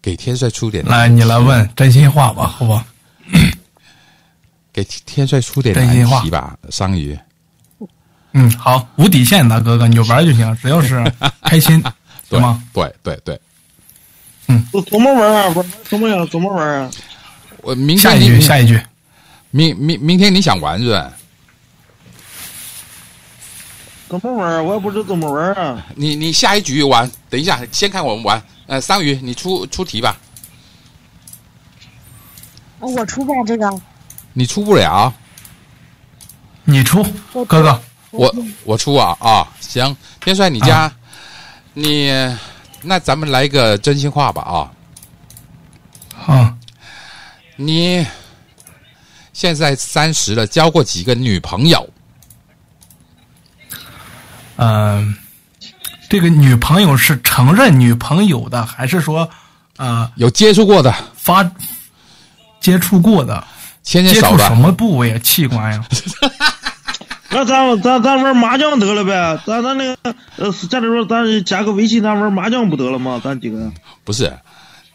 [0.00, 2.86] 给天帅出点来，你来问真心话吧，好吧？
[4.72, 7.18] 给天帅出点真心话难题吧，桑榆。
[8.32, 11.02] 嗯，好，无底线的哥哥，你就玩就行，只要是
[11.42, 11.82] 开心，
[12.28, 12.62] 对吗？
[12.72, 13.40] 对对对，
[14.46, 15.50] 嗯怎么玩啊？
[15.50, 16.26] 不是怎么样？
[16.28, 16.90] 怎么玩啊？
[17.62, 18.80] 我明下一句，下一句，
[19.50, 21.12] 明明明天你想玩是吧？
[24.08, 24.62] 怎么玩啊？
[24.62, 25.84] 我也不知道怎么玩啊。
[25.96, 28.42] 你你下一局玩，等一下先看我们玩。
[28.66, 30.16] 呃，桑榆，你出出题吧，
[32.78, 33.68] 哦我出吧这个，
[34.32, 35.12] 你出不了，
[36.62, 38.34] 你出，哥哥，我
[38.64, 40.90] 我出啊啊，行，天帅你家，
[41.74, 42.10] 你
[42.82, 46.56] 那咱们来一个真心话吧啊，啊，
[47.56, 48.04] 你
[49.32, 51.88] 现在三十了，交过几个女朋友？
[54.56, 55.16] 嗯、
[56.08, 59.30] 这个女朋友是承认女朋友的，还是说，
[59.76, 61.48] 呃，有接触过的，发
[62.60, 63.42] 接触过的？
[63.82, 65.18] 牵牵手接触什，么部位啊？
[65.20, 65.84] 器官呀？
[67.30, 69.42] 那咱咱咱玩麻将得了呗？
[69.46, 73.20] 咱咱那个呃，家里说咱加个微信，咱玩麻将不得了吗？
[73.22, 73.72] 咱几个
[74.04, 74.32] 不是？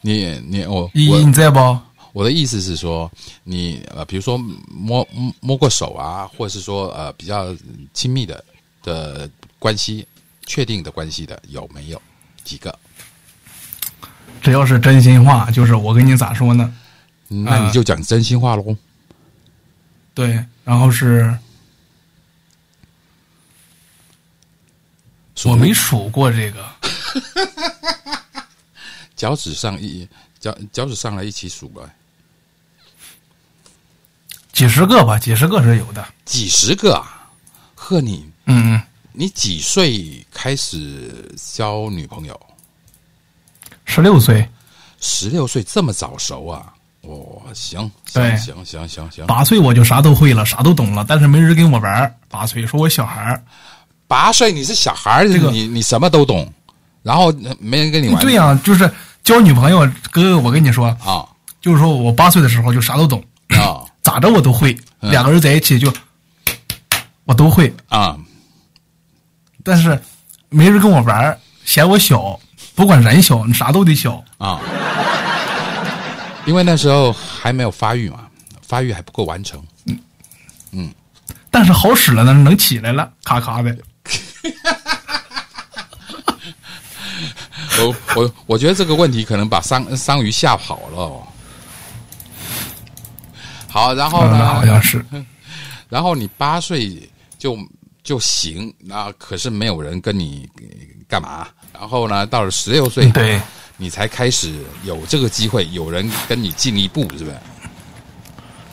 [0.02, 1.60] 你你我依依你在不？
[2.14, 3.12] 我的意思是说，
[3.44, 4.38] 你呃，比如说
[4.70, 5.06] 摸
[5.40, 7.56] 摸过手啊，或者是说呃比较
[7.94, 8.44] 亲密的
[8.84, 10.06] 的关系，
[10.46, 12.02] 确定的关系的有没有
[12.44, 12.78] 几个？
[14.42, 16.74] 只要是真心话，就是我跟你咋说呢？
[17.28, 18.76] 那你就讲真心话喽。
[20.14, 21.36] 对，然后是
[25.44, 26.66] 我没数过这个，
[29.16, 30.08] 脚趾上一
[30.40, 31.82] 脚脚趾上来一起数吧，
[34.54, 36.06] 几十个吧，几十个是有的。
[36.24, 37.30] 几十个啊！
[37.76, 38.82] 呵你，嗯嗯，
[39.12, 42.40] 你几岁开始交女朋友？
[43.84, 44.48] 十六岁，
[45.02, 46.74] 十六岁这么早熟啊？
[47.02, 52.20] 哦，行对行行行行行，八岁我就啥都会了，啥都懂了，但是没人跟我玩。
[52.30, 53.44] 八岁说我小孩儿，
[54.08, 56.52] 八岁你是小孩儿，这个你你什么都懂，
[57.04, 58.22] 然后呃没人跟你玩。
[58.22, 58.90] 对呀、就是
[59.24, 59.80] 交女朋友，
[60.12, 61.26] 哥哥，我跟你说，啊
[61.62, 65.92] 就是说我八岁的时候就啥都懂，啊 咋着我都会，嗯两个人在一起就
[67.26, 68.16] 我都会，啊！
[69.64, 70.00] 但是
[70.50, 72.40] 没人跟我玩，嫌我小，
[72.76, 74.24] 不管人小，你啥都得小。
[74.38, 74.60] 啊，
[76.46, 78.28] 因为那时候还没有发育嘛，
[78.62, 79.60] 发育还不够完成。
[79.88, 80.00] 嗯
[80.72, 80.94] 嗯
[81.50, 83.76] 但是好使了呢，能起来了，咔咔的。
[87.80, 91.28] 我我我觉得这个问题可能把桑桑鱼吓跑了、哦。
[93.70, 94.40] 好，然后呢？
[94.42, 95.06] 嗯，好像是。
[95.90, 97.58] 然后你八岁就
[98.04, 100.64] 就行，那可是没有人跟你呃
[101.08, 101.48] 干嘛。
[101.74, 103.40] 然后呢，到了十六岁，对，
[103.76, 107.38] 你才开始有这个机会，有人跟你进一步，是不是？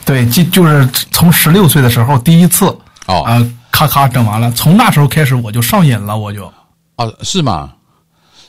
[0.05, 2.67] 对，就就是从十六岁的时候第一次，
[3.07, 3.45] 哦啊、
[3.87, 6.53] 咔咔整完了，从那时候开始我就上瘾了，我就，
[6.97, 7.73] 哦，是吗？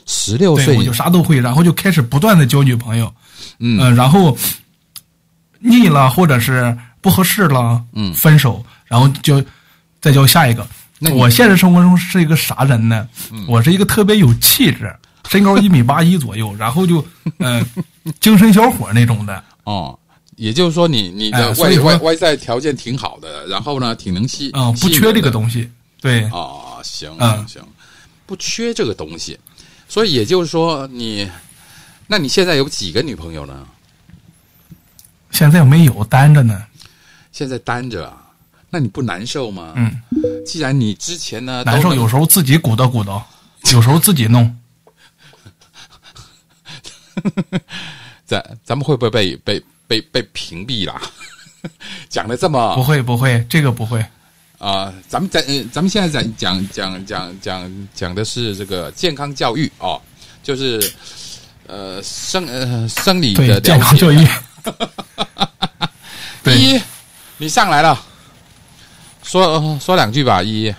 [0.06, 3.12] 十六，岁我就啥都会，然后就开始不断的交女朋友，
[3.58, 4.36] 嗯呃然后
[5.60, 9.42] 腻了或者是不合适了，嗯分手，然后就
[10.00, 10.66] 再交下一个。
[11.14, 13.08] 我现实生活中是一个啥人呢？
[13.48, 14.94] 我是一个特别有气质，
[15.28, 17.04] 身高一米八一左右，然后就
[17.38, 17.64] 嗯、
[18.04, 19.42] 呃 精神小伙那种的。
[19.64, 19.98] 哦，
[20.36, 25.30] 也就是说你你的外、外外在条件挺好的，然后呢，挺能吸嗯、不缺这个。
[25.30, 25.70] 东西。
[26.00, 27.62] 对，哦，行嗯行行，
[28.26, 29.38] 不缺这个东西，
[29.88, 31.26] 所以也就是说你，
[32.06, 33.66] 那你现在有几个女朋友呢？
[35.30, 36.62] 现在没有单着呢。
[37.32, 38.30] 现在单着啊，
[38.70, 39.72] 那你不难受吗？
[39.76, 40.00] 嗯，
[40.46, 43.26] 既然你之前呢难受，有时候自己鼓捣鼓捣，
[43.72, 44.54] 有时候自己弄。
[48.26, 51.00] 咱咱们会不会被被被被屏蔽了？
[52.08, 54.04] 讲的这么不会不会，这个不会。
[54.58, 60.00] 啊、咱们在、呃咱们现在在讲讲讲讲讲的是这个健康教育哦，
[60.42, 60.80] 就是
[61.66, 64.26] 呃生呃生理的健康教育。
[66.42, 66.80] 对 一，
[67.36, 68.00] 你上来了，
[69.22, 70.74] 说、呃说两句吧，一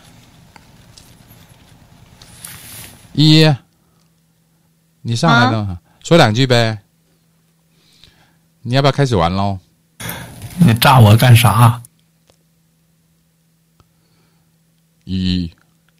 [3.13, 3.55] 一，
[5.01, 6.75] 你上来了，说两句呗。
[8.67, 9.59] 你要不要开始玩喽？
[10.57, 11.79] 你炸我干啥？
[15.03, 15.51] 一，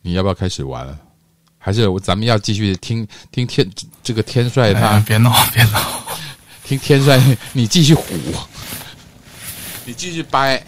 [0.01, 0.97] 你要不要开始玩？
[1.59, 3.69] 还是咱们要继续听听天
[4.01, 5.79] 这个天帅他、哎，别闹别闹。
[6.63, 7.21] 听天帅
[7.53, 8.03] 你继续唬，
[9.85, 10.59] 你继续掰。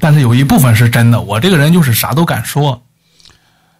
[0.00, 2.82] 但是有一部分是真的，我这个人就是啥都敢说。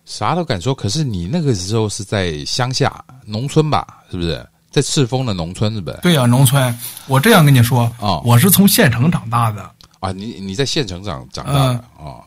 [0.05, 4.05] 啥都敢说，可是你那个时候是在乡下农村吧？
[4.09, 4.49] 是不是？
[4.79, 5.99] 在赤峰的农村是不是？
[6.03, 6.79] 对呀、农村。
[7.09, 9.68] 我这样跟你说，哦我是从县城长大的，
[9.99, 12.22] 啊，你你在县城长长大的哦，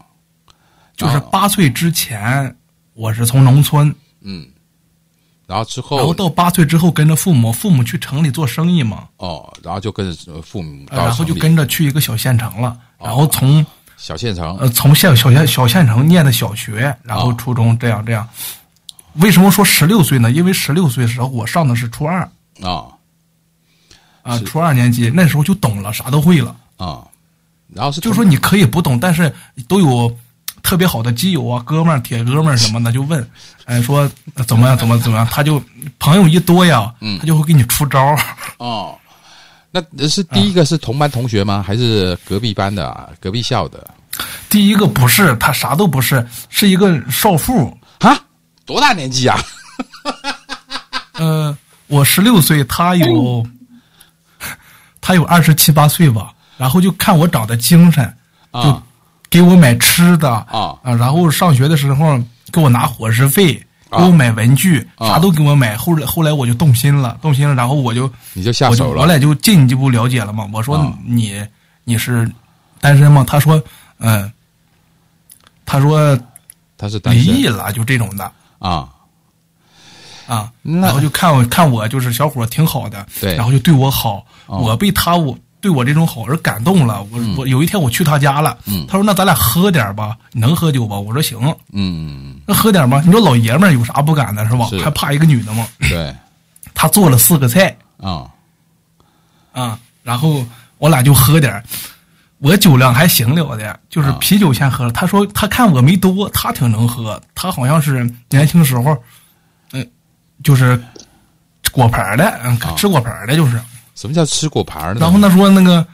[0.97, 2.53] 就是哦八岁之前
[2.93, 4.45] 我是从农村，嗯，
[5.47, 13.05] 然后之后然后后到八岁之后跟着父母，父母去城里做生意嘛，哦，然后就跟着呃父母然后就跟着去一个小县城了，哦。
[13.05, 14.57] 然后从小县城。
[14.57, 17.35] 呃从县小县小县城念的小学，然后哦。
[17.37, 18.27] 初中这样这样。
[19.15, 20.31] 为什么说十六岁呢？
[20.31, 22.29] 因为十六岁的时候我上的是初二
[22.61, 22.87] 啊
[24.23, 26.55] 啊，初二年级，那时候就懂了，啥都会了。
[26.77, 27.05] 啊，
[27.73, 29.33] 然后是就是说你可以不懂，但是
[29.67, 30.15] 都有
[30.61, 33.27] 特别好的基友啊、哥们儿、铁哥们儿什么的，就问，
[33.65, 35.61] 哎，说呃怎么样，怎么怎么样，他就
[35.97, 38.17] 朋友一多呀，嗯他就会给你出招儿。
[38.57, 38.97] 哦，
[39.71, 41.63] 那是第一个是同班同学吗？
[41.65, 43.09] 还是隔壁班的啊？
[43.19, 43.89] 隔壁校的？
[44.49, 47.75] 第一个不是，他啥都不是，是一个少妇。
[47.99, 48.19] 啊，
[48.65, 49.39] 多大年纪啊？
[51.13, 51.55] 呃，
[51.91, 53.45] 我十六岁，他有
[55.01, 58.15] 他有二十七八岁吧，然后就看我长得精神，
[58.53, 58.81] 就啊
[59.29, 60.77] 给我买吃的啊。
[60.83, 62.17] 然后上学的时候
[62.51, 63.53] 给我拿伙食费，
[63.91, 65.09] 给我买文具，啊。
[65.09, 65.75] 啥都给我买。
[65.75, 69.01] 后来后来我就动心了，动心了，然后我就你就下我就手了。
[69.01, 70.49] 我俩就进一步了解了嘛。
[70.53, 70.93] 我说啊。
[71.05, 71.45] 你、
[71.83, 72.29] 你是
[72.79, 73.25] 单身吗？
[73.27, 73.61] 他说
[73.99, 74.31] 嗯，
[75.65, 76.17] 他说
[76.77, 77.21] 他是单身。
[77.21, 78.31] 离异了，就这种的。
[78.59, 78.87] 啊
[80.35, 80.51] 啊。
[80.63, 87.05] 然后就看我看我就是小伙挺好的，对然后就对我好，哦我被他我对我这种好而感动了。
[87.11, 90.97] 我、我有一天我去他家了，嗯他说那咱俩喝点吧，你能喝酒吧？
[90.99, 91.37] 我说行，
[91.73, 93.01] 嗯，那喝点吧。
[93.05, 94.65] 你说老爷们儿有啥不敢的是吧？
[94.69, 95.67] 是还怕一个女的吗？
[95.89, 96.15] 对
[96.73, 98.25] 他做了四个菜啊
[99.51, 100.43] 啊，然后
[100.77, 101.63] 我俩就喝点儿
[102.39, 104.91] 我酒量还行了的，就是啊啤酒先喝了。
[104.91, 108.97] 他说他看我没多，他挺能喝，他好像是年轻时候，嗯、
[110.43, 110.81] 就是
[111.71, 112.39] 果盘儿的，
[112.77, 113.59] 吃果盘儿的，就是。
[113.93, 115.01] 什么叫吃果盘儿呢？
[115.01, 115.85] 然后他说那个，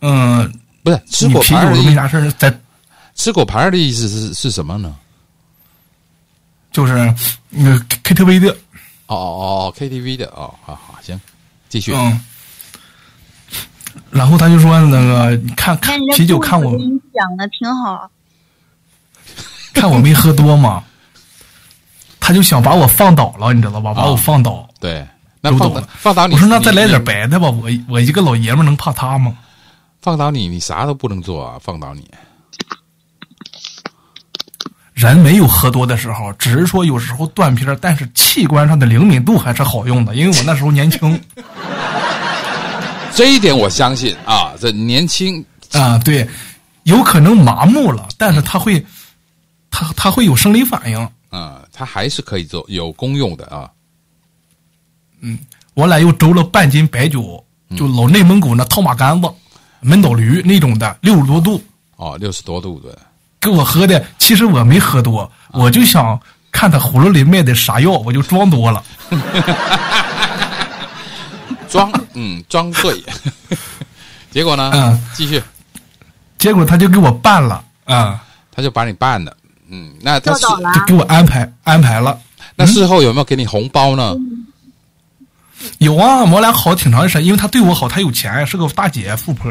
[0.00, 2.60] 嗯、呃，不是吃你啤果盘儿的意酒都没啥事儿，在
[3.14, 4.94] 吃果盘儿的意思是是什么呢？
[6.70, 6.92] 就是
[7.48, 8.50] 那个 KTV 的，
[9.06, 11.18] 哦哦哦，KTV 的哦，好好行，
[11.70, 12.20] 继续嗯。
[14.10, 16.84] 然后他就说那个，你看看啤酒，看我你
[17.14, 18.10] 讲的挺好，
[19.72, 20.84] 看我没喝多嘛，
[22.26, 23.94] 他就想把我放倒了，你知道吧？
[23.94, 24.68] 把我啊放倒。
[24.80, 25.06] 对，
[25.40, 29.32] 那放放倒你，我说那再来点白的吧，我我一个老爷们儿能怕他吗？
[30.02, 31.54] 放倒你，你啥都不能做啊！
[31.62, 32.10] 放倒你，
[34.92, 41.20] 人没有喝多的时候，只是说有时候断片儿，但是器官上的灵敏度还是好用的，因为我那时候年轻
[43.14, 44.50] 这一点我相信啊。
[44.60, 46.28] 这年轻啊，对，
[46.82, 48.84] 有可能麻木了，但是他会，
[49.70, 51.08] 他他会有生理反应。
[51.36, 53.68] 啊，它还是可以做有功用的啊。
[55.20, 55.38] 嗯
[55.74, 57.44] 我俩又周了半斤白酒，
[57.76, 59.28] 就老内蒙古那套马杆子、
[59.80, 61.62] 闷倒驴那种的，六十多度，
[61.96, 62.98] 哦，六十多度的，
[63.38, 64.02] 给我喝的。
[64.18, 66.18] 其实我没喝多，我就想
[66.50, 68.82] 看他葫芦里卖的啥药，我就装多了。
[71.68, 73.02] 装嗯装醉。
[74.30, 74.70] 结果呢？
[74.74, 75.42] 嗯继续，
[76.38, 79.36] 结果他就给我办了啊、他就把你办了。
[79.68, 82.18] 嗯，那他事教导了就给我安排安排了。
[82.54, 84.14] 那事后有没有给你红包呢？
[85.78, 89.50] 有啊，我俩好挺长时间，因为他对我好，他有钱，是个大姐富婆，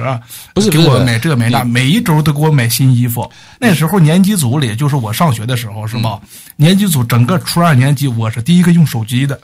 [0.54, 3.30] 不是给我买这买那，每一周都给我买新衣服。
[3.60, 6.20] 那时候年级组里，就是我上学的时候，是吧？
[6.22, 9.38] 嗯年级组整个初二年级，我是第一个用手机的。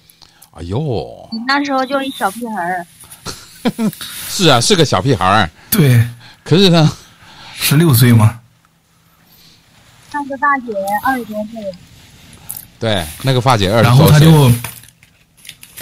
[0.52, 2.86] 哎呦，你那时候就一小屁孩儿，
[4.30, 5.50] 是啊，是个小屁孩儿。
[5.70, 6.08] 对，
[6.44, 6.90] 可是呢，
[7.54, 8.40] 十六岁嘛，
[10.22, 11.62] 那个大姐二十多岁，
[12.80, 14.52] 对那个发姐二十然后多岁，他就。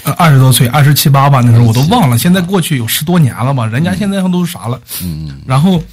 [0.05, 2.17] 呃，二十多岁，二十七八吧，那时候我都忘了。
[2.17, 4.79] 现在过去有十多年了吧，人家现在都啥了？
[5.03, 5.83] 嗯，然后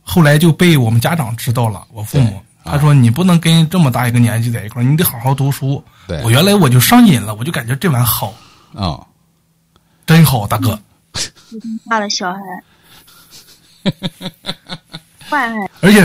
[0.00, 5.80] 后来就被我们家长知道了，我父母他说你不能跟这么大一个年纪在一块儿，你得好好读书。
[6.08, 8.34] 对我原来我就上瘾了，我就感觉这玩意儿好，
[8.74, 8.98] 啊、
[10.04, 10.76] 真好，大哥。
[11.88, 12.40] 大的小孩，
[15.30, 16.04] 坏孩，而且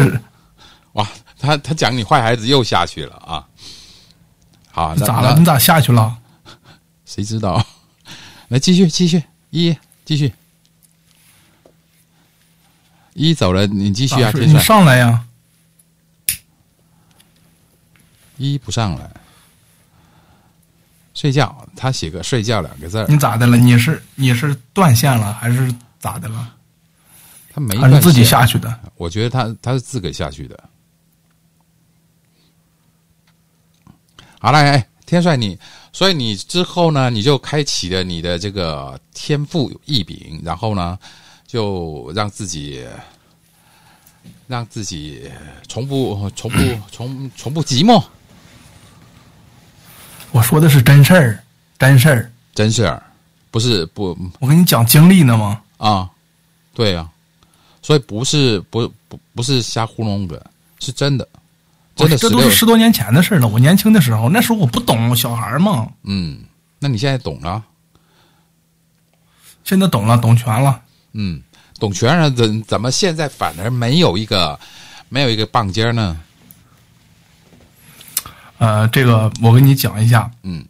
[0.93, 1.07] 哇，
[1.39, 3.47] 他他讲你坏孩子又下去了啊！
[4.71, 5.37] 好，咋了？
[5.37, 6.17] 你咋下去了？
[7.05, 7.65] 谁知道？
[8.47, 9.75] 来继续继续，一
[10.05, 10.33] 继续，
[13.13, 15.23] 一走了，你继续啊，你上来呀！
[18.37, 19.09] 一不上来，
[21.13, 23.57] 睡觉，他写个睡觉两个字儿，你咋的了？
[23.57, 26.53] 你是你是断线了还是咋的了？
[27.51, 28.79] 他没断还是自己下去的？
[28.95, 30.69] 我觉得他他是自个下去的。
[34.39, 35.57] 好了，哎，天帅你，
[35.91, 40.97] 所以你之后呢，你就开启了你的这个天赋异禀，然后呢，
[41.45, 42.85] 就让自己
[44.47, 45.29] 让自己
[45.67, 46.59] 从不从不
[46.91, 48.03] 从从不寂寞，
[50.31, 51.43] 我说的是真事儿，
[51.77, 52.31] 真事儿。
[52.55, 53.03] 真事儿，
[53.51, 55.61] 不是不我跟你讲经历呢吗？
[55.77, 56.09] 啊，
[56.73, 57.07] 对啊，
[57.83, 60.43] 所以不是不不不是瞎糊弄的，
[60.79, 61.27] 是真的，
[61.97, 63.47] 真的哦这都是十多年前的事了。
[63.47, 65.87] 我年轻的时候，那时候我不懂，小孩嘛。
[66.03, 66.39] 嗯，
[66.79, 67.63] 那你现在懂了，
[69.63, 70.79] 现在懂了，懂全了。
[71.13, 71.41] 嗯，
[71.79, 74.59] 懂全了，怎怎么现在反而没有一个
[75.09, 76.19] 没有一个棒尖呢？
[78.59, 80.65] 呃，这个我跟你讲一下，嗯，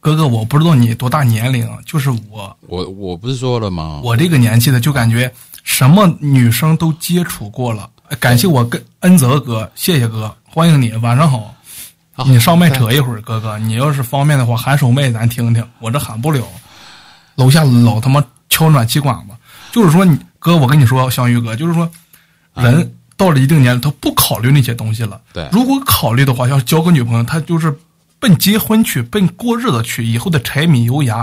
[0.00, 4.00] 哥哥，我不知道你多大年龄，啊，就是我我我不是说了吗？
[4.04, 5.32] 我这个年纪的，就感觉
[5.62, 7.88] 什么女生都接触过了。
[8.12, 11.54] 呃感谢我跟恩泽哥，谢谢哥，欢迎你，晚上好。
[12.14, 16.44] 啊你上麦扯一会儿，哥哥，你要是方便的话，喊首麦咱听听，我这喊不了，
[17.36, 19.34] 楼下老他妈敲暖气管子。
[19.72, 21.90] 就是说你哥，我跟你说，香玉哥，就是说，
[22.54, 25.18] 人到了一定年龄，他不考虑那些东西了。
[25.32, 27.74] 对如果考虑的话，要交个女朋友，他就是
[28.20, 31.16] 奔结婚去，奔过日子去，以后的柴米油盐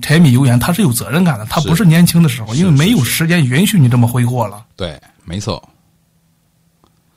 [0.00, 4.64] 柴米油盐，他是有责任感的，他不是年轻的时候，因为没有时间允许你这么挥霍了。
[4.76, 5.60] 对，没错。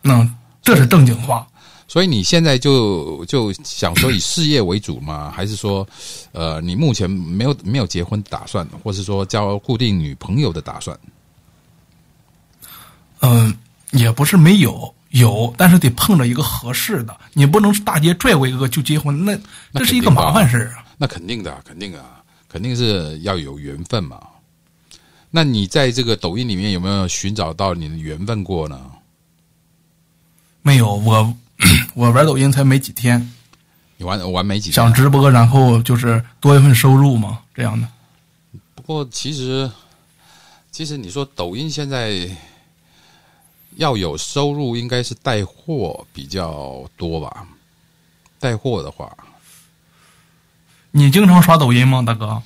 [0.04, 1.46] 嗯，这是正经话。
[1.86, 5.32] 所以你现在就就想说以事业为主吗？
[5.36, 5.88] 还是说，
[6.32, 10.98] 呃，你目前没有没有结婚打算，或是说交固定女朋友的打算？
[13.20, 13.56] 嗯，
[13.92, 19.38] 也不是没有，有，但是得碰着一个合适的，你不能是大街拽过一个就结婚，那
[19.72, 20.84] 那这是一个麻烦事儿啊。
[20.98, 24.20] 那肯定的，肯定啊，肯定是要有缘分嘛。
[25.30, 28.80] 那你在这个抖音里面有没有寻找到你的缘分过呢？
[30.64, 31.34] 没有，我
[31.94, 33.32] 我玩抖音才没几天，
[33.98, 37.88] 你玩玩没几天想直播，然后就是多一份收入嘛，这样的。
[38.74, 39.70] 不过其实，
[40.72, 42.30] 其实你说抖音现在
[43.76, 47.46] 要有收入，应该是带货比较多吧？
[48.40, 49.16] 带货的话，
[50.92, 52.42] 你经常刷抖音吗，大哥？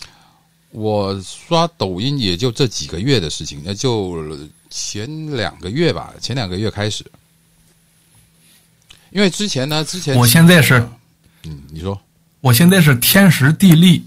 [0.71, 4.23] 我刷抖音也就这几个月的事情，也就
[4.71, 7.05] 前两个月吧，前两个月开始。
[9.17, 10.87] 因为之前呢，之前我现在是，
[11.43, 11.99] 嗯，你说。
[12.39, 14.05] 我现在是天时地利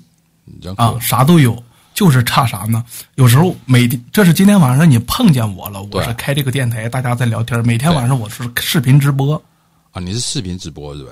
[0.76, 1.60] 啊，啥都有，
[1.92, 2.84] 就是差啥呢？
[3.16, 7.60] 有时候每天，这是今天晚上你碰见我了，我是开这个电台，大家在聊天。
[7.66, 9.34] 每天晚上我是视频直播，
[9.90, 11.10] 啊，你是视频直播是吧？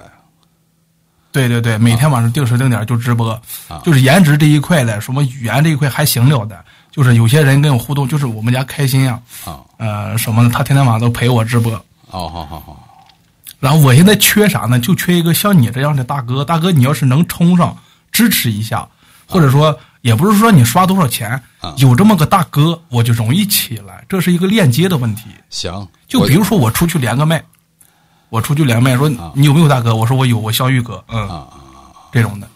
[1.33, 3.31] 对对对，每天晚上定时定点就直播，
[3.67, 3.83] 啊。
[3.85, 11.75] 就是颜值这一块的，什么语言这一块还行了的，就是有些人跟我互动，就是我们家开心呀、啊，呃，什么的，他天天晚上都陪我直播。
[12.11, 12.88] 哦，好好好，
[13.61, 14.79] 然后我现在缺啥呢？
[14.79, 16.45] 就缺一个像你这样的大哥。
[16.45, 17.77] 大哥，你要是能冲上
[18.13, 18.89] 支持一下，
[19.27, 21.31] 或者说也不是说你刷多少钱
[21.61, 24.05] 啊，有这么个大哥，我就容易起来。
[24.09, 25.25] 这是一个链接的问题。
[25.51, 27.45] 行，就比如说我出去连个麦，
[28.29, 29.95] 我出去连麦说你有没有大哥？
[29.95, 31.49] 我说我有，我肖玉哥，嗯，啊
[32.13, 32.49] 这种的。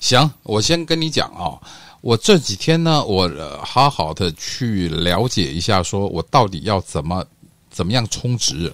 [0.00, 1.54] 行，我先跟你讲啊、
[2.00, 7.24] 我这几天呢，我、呃好好的去了解一下，说我到底要怎么
[7.70, 8.72] 怎么样充值。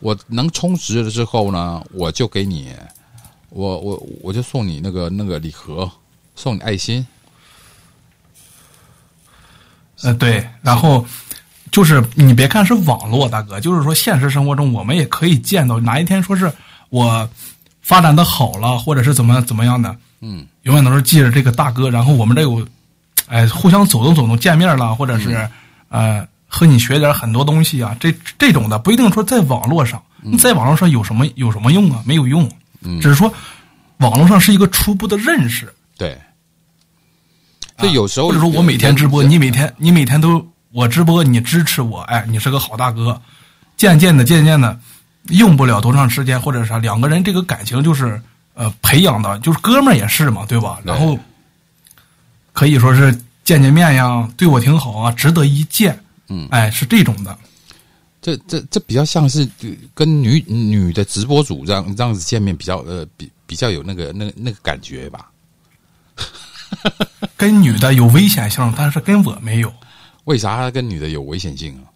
[0.00, 2.74] 我能充值了之后呢，我就给你，
[3.50, 5.90] 我我我就送你那个那个礼盒，
[6.34, 7.06] 送你爱心。
[10.02, 11.04] 嗯，对，然后
[11.70, 16.50] 就是你别看是网络，大哥，就是说现实生活中我们也可以见到，哪一天说是
[16.88, 17.28] 我
[17.82, 22.66] 发展的好了，或者是怎么怎么样的，嗯，永远都是记着这个大哥，然后我们这有，
[23.26, 25.46] 哎，互相走动走动，见面了，或者是、
[25.90, 32.02] 呃和你学点很多东西啊，这这种的不一定说在网络上，你在网络上有什么有什么用啊？
[32.04, 32.50] 没有用，
[32.82, 33.32] 嗯只是说
[33.98, 35.72] 网络上是一个初步的认识。
[35.96, 36.18] 对，
[37.78, 43.22] 就有时候、或者说我每天直播，你每天你每天都我直播，你支持我，哎，你是个好大哥。
[43.76, 44.78] 渐渐的，渐渐的，
[45.28, 48.20] 用不了多长时间，或者啥，两个人这个感情就是
[48.54, 50.78] 呃培养的，就是哥们儿也是嘛，对吧？
[50.84, 51.18] 然后
[52.52, 53.12] 可以说是
[53.44, 55.98] 见见面呀，对我挺好啊，值得一见。
[56.30, 57.36] 嗯哎，是这种的。
[58.22, 65.30] 这这这比较像是呃跟女女的直播主这样这样子见面，比较呃比比较有那个那个那个感觉吧？
[67.36, 69.72] 跟女的有危险性，但是跟我没有。
[70.24, 71.88] 为啥他跟女的有危险性啊？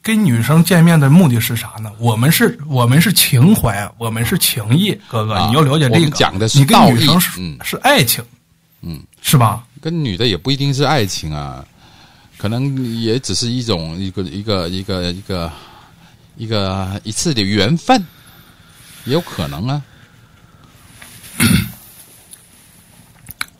[0.00, 1.92] 跟女生见面的目的是啥呢？
[1.98, 6.10] 我们是，我们是情怀，我们是情谊，哥哥，啊你要了解这个。
[6.10, 8.24] 讲的是你跟道义女生是、嗯是爱情，
[8.80, 9.64] 嗯，是吧？
[9.80, 11.64] 跟女的也不一定是爱情啊，
[12.42, 15.52] 可能也只是一种一个一个一个一个
[16.36, 18.04] 一个一次的缘分。
[19.04, 19.80] 也有可能啊。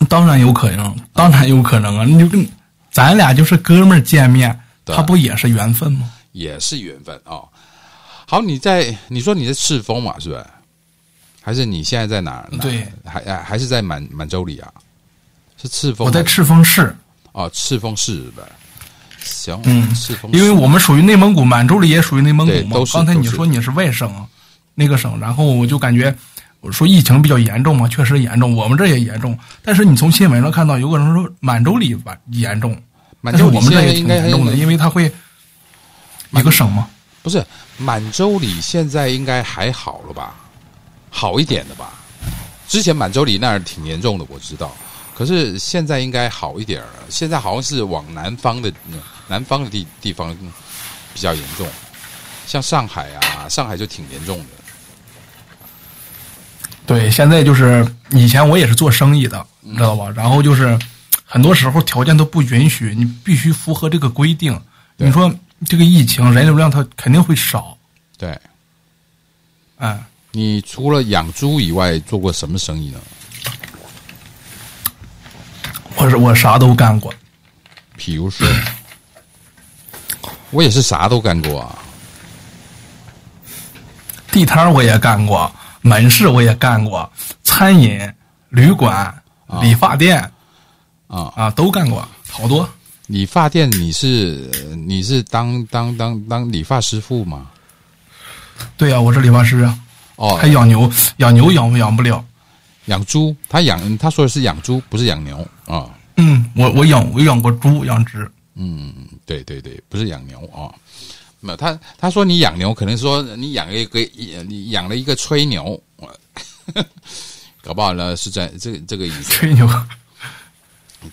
[0.09, 2.05] 当然有可能，当然有可能啊！
[2.05, 2.45] 你就跟
[2.91, 6.13] 咱俩就是哥们儿见面，对他不也是缘分吗？
[6.33, 7.49] 也是缘分哦。
[8.27, 10.45] 好，你在你说你在赤峰嘛，是不是？
[11.41, 12.49] 还是你现在在哪儿？
[12.51, 14.73] 哪对，还还还是在满满洲里啊？
[15.57, 16.05] 是赤峰？
[16.05, 16.93] 我在赤峰市，
[17.31, 18.51] 哦，赤峰市的。
[19.25, 19.89] 行，嗯
[20.33, 24.13] 因为我们属于内蒙古，满洲里也属于内蒙古嘛刚才你说你是外省，
[24.75, 26.15] 那个省，然后我就感觉
[26.61, 29.39] 我说疫情比较严重嘛，确实严重，我们这也严重。
[29.63, 32.77] 但是你从新闻上看到，有个人说满洲里吧严重，
[33.21, 35.13] 满洲里但是我们这也挺严重的，因为它会
[36.31, 36.89] 一个省吗。
[37.23, 37.45] 不是
[37.79, 40.35] 满洲里现在应该还好了吧？
[41.11, 41.93] 好一点的吧？
[42.67, 44.75] 之前满洲里那儿挺严重的，我知道。
[45.23, 46.89] 可是现在应该好一点了。
[47.09, 50.53] 现在好像是往南方的嗯南方的地地方嗯
[51.15, 51.65] 比较严重，
[52.45, 54.45] 像上海啊，上海就挺严重的。
[56.85, 60.11] 对，现在就是以前我也是做生意的，你知道吧？
[60.11, 60.77] 然后就是
[61.25, 64.61] 很多时候条件都不允许，你必须符合这个规定。
[64.97, 65.33] 你说
[65.67, 67.79] 这个疫情人流量它肯定会少，
[68.19, 68.37] 对
[69.77, 72.99] 哎，你除了养猪以外，做过什么生意呢？
[75.97, 77.13] 我是我啥都干过，
[77.97, 78.47] 比如说，
[80.51, 81.79] 我也是啥都干过啊。
[84.31, 85.51] 地摊儿我也干过，
[85.83, 87.11] 门市我也干过，
[87.45, 88.13] 餐饮、
[88.49, 89.15] 旅馆、
[89.61, 90.19] 理发店
[91.07, 92.69] 啊啊都干过，好多。
[93.07, 94.51] 理发店，你是
[94.87, 97.49] 你是当当当当理发师傅吗？
[98.77, 99.79] 对呀、我是理发师啊，
[100.17, 102.25] 哦还，养牛，养牛养养不了。
[102.93, 105.37] 养猪，他养他说的是养猪，不是养牛
[105.67, 105.89] 啊。
[106.19, 108.31] 嗯，我我养我养过猪，养殖。
[108.55, 108.93] 嗯，
[109.25, 110.69] 对对对，不是养牛啊。
[111.41, 113.99] 没有，他他说你养牛，可能说你养了一个
[114.47, 115.83] 你养了一个吹牛，
[117.65, 119.33] 搞不好呢是这这这个意思。
[119.33, 119.67] 吹牛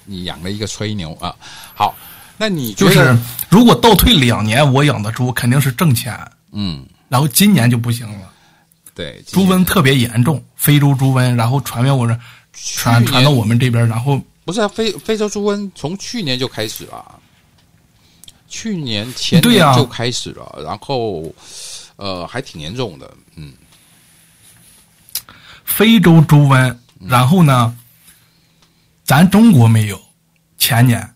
[0.05, 1.33] 你养了一个吹牛啊。
[1.73, 1.95] 好，
[2.37, 3.17] 那你就是，
[3.49, 6.13] 如果倒退两年，我养的猪肯定是挣钱，
[6.51, 8.29] 嗯，然后今年就不行了，
[8.93, 12.19] 对，猪瘟特别严重，非洲猪瘟，然后传遍我这，
[12.51, 17.17] 传传到我们这边，然后不是、啊、非非洲猪瘟从去年就开始了，
[18.49, 21.33] 去年前年就开始了，然后
[21.95, 23.53] 呃还挺严重的，嗯，
[25.63, 27.73] 非洲猪瘟，然后呢，
[29.05, 29.97] 咱中国没有，
[30.57, 31.15] 前年，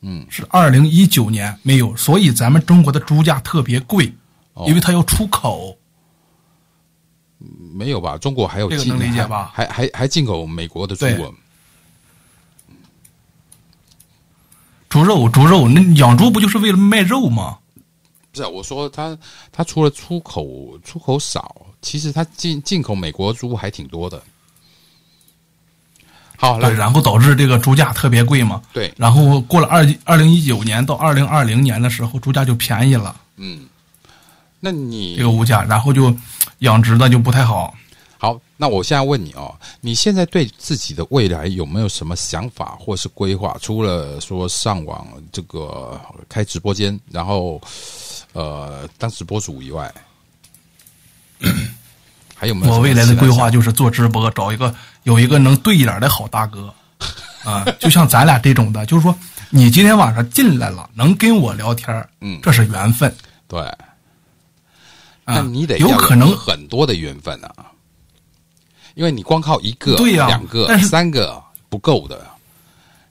[0.00, 4.12] 嗯，是二零一九年没有，所以咱们中国的猪价特别贵，
[4.54, 4.64] 哦。
[4.66, 5.76] 因为它要出口。
[7.80, 8.18] 没有吧？
[8.18, 11.30] 中国还有这个进能理解吧还还还进口美国的猪对啊，
[14.90, 17.56] 猪肉，猪肉，那养猪不就是为了卖肉吗？
[18.32, 19.16] 不是啊我说它
[19.50, 24.22] 它除了出口出口少，其实它进进口美国猪还挺多的。
[26.36, 28.62] 好，对，然后导致这个猪价特别贵嘛。
[28.72, 33.66] 对，然后过了二二零一九年到二零二零年的时候，猪价就便宜了，嗯，
[34.60, 36.14] 那你这个物价，然后就
[36.58, 37.74] 养殖的就不太好。
[38.18, 43.56] 好，那我现在问你哦，你现在对自己的未来有没有什么想法或是规划？
[43.62, 45.98] 除了说上网这个
[46.28, 47.58] 开直播间，然后
[48.34, 49.90] 呃当直播主以外，
[52.36, 52.74] 还有没有？
[52.74, 56.70] 我未来的规划就是做直播，找一个有一个能对眼的好大哥，
[57.42, 59.16] 啊，就像咱俩这种的，就是说
[59.48, 63.10] 你今天晚上进来了，能跟我聊天嗯这是缘分
[63.48, 63.78] 对，啊
[65.34, 67.52] 那你得有可能很多的缘分啊，
[68.94, 72.26] 因为你光靠一个、对呀两个、三个不够的，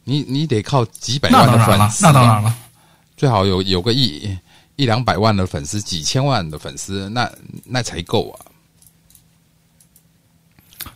[0.03, 2.55] 你你得靠几百万的粉丝，啊那当然了，
[3.17, 4.38] 最好有有个一
[4.76, 7.32] 一两百万的粉丝，几千万的粉丝，那
[7.65, 8.45] 那才够啊。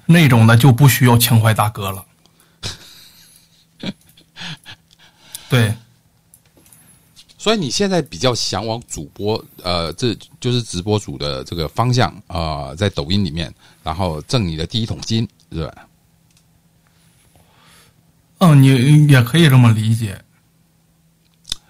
[0.06, 2.06] 那种的就不需要情怀大哥了。
[5.50, 5.74] 对，
[7.44, 15.90] 所以你现在比较想往主播，呃，这就是直播主的这个方向啊、呃在抖音里面，然后挣你的第一桶金，是吧？
[18.38, 20.18] 嗯，你也可以这么理解。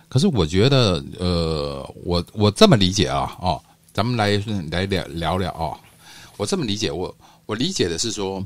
[0.08, 3.60] 可是我觉得，呃，我我这么理解啊，哦，
[3.94, 5.76] 咱们来来聊聊聊啊、
[6.38, 7.18] 我这么理解，我
[7.48, 8.46] 我理解的是说，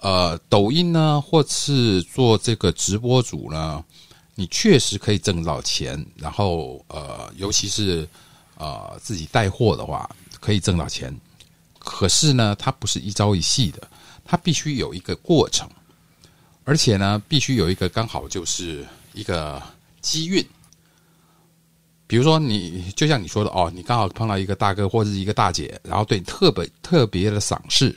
[0.00, 3.82] 呃，抖音呢，或是做这个直播主呢，
[4.38, 8.08] 你确实可以挣到钱，然后呃，尤其是
[8.54, 10.08] 呃自己带货的话，
[10.38, 11.12] 可以挣到钱。
[11.80, 13.82] 可是呢，它不是一朝一夕的，
[14.24, 15.68] 它必须有一个过程，
[16.62, 19.60] 而且呢，必须有一个刚好就是一个
[20.02, 20.46] 机运。
[22.06, 27.92] 比如说你就像你说的哦，你刚好碰到一个大哥或者是一个大姐，然后对你特别特别的赏识，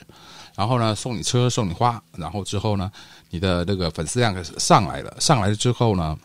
[0.56, 2.90] 然后呢送你车送你花，然后之后呢
[3.30, 6.18] 你的那个粉丝量上来了，上来了之后呢，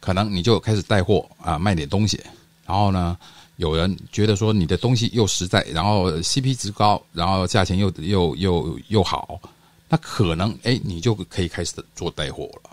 [0.00, 2.20] 可能你就开始带货啊卖点东西，
[2.66, 3.16] 然后呢
[3.56, 9.40] 有人觉得说你的东西又实在，然后 CP 值高，然后价钱又又又又好，
[9.88, 12.70] 那可能哎你就可以开始做带货了。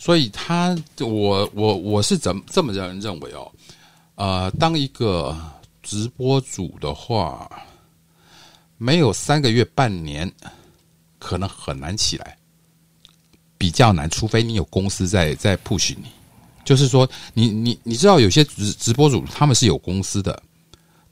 [0.00, 3.50] 所以他，我我我是怎这么认认为哦，
[4.14, 5.36] 呃，当一个
[5.82, 7.50] 直播主的话，
[8.76, 10.32] 没有三个月、半年，
[11.18, 12.37] 可能很难起来，
[13.58, 16.04] 比较难，除非你有公司在在 push 你。
[16.64, 20.42] 就是说，你你你知道，有些直直播主他们是有公司的，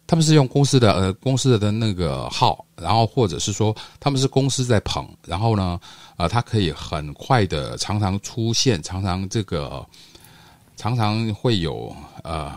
[0.07, 5.79] 他们是用公司的呃公司的那个号，然后或者是说他们是公司在捧，然后呢。
[6.19, 9.87] 呃，他可以很快的，常常出现，常常这个，
[10.75, 12.51] 常常会有呃，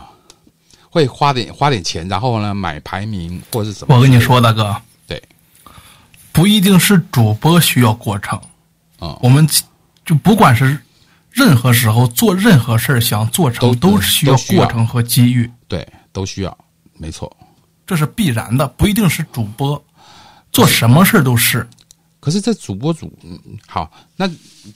[0.88, 3.94] 会花点花点钱，然后呢买排名或者是什么。
[3.94, 4.74] 我跟你说，大哥，
[5.06, 5.22] 对，
[6.32, 8.40] 不一定是主播需要过程
[8.98, 9.46] 啊，我们
[10.04, 10.78] 就不管是
[11.30, 16.56] 任何时候做任何事儿，想做成都需要过程和机遇，对，都需要，
[16.98, 17.34] 没错，
[17.86, 19.82] 这是必然的，不一定是主播
[20.50, 21.66] 做什么事儿都是。
[22.18, 24.28] 可是，在主播组，嗯，好，那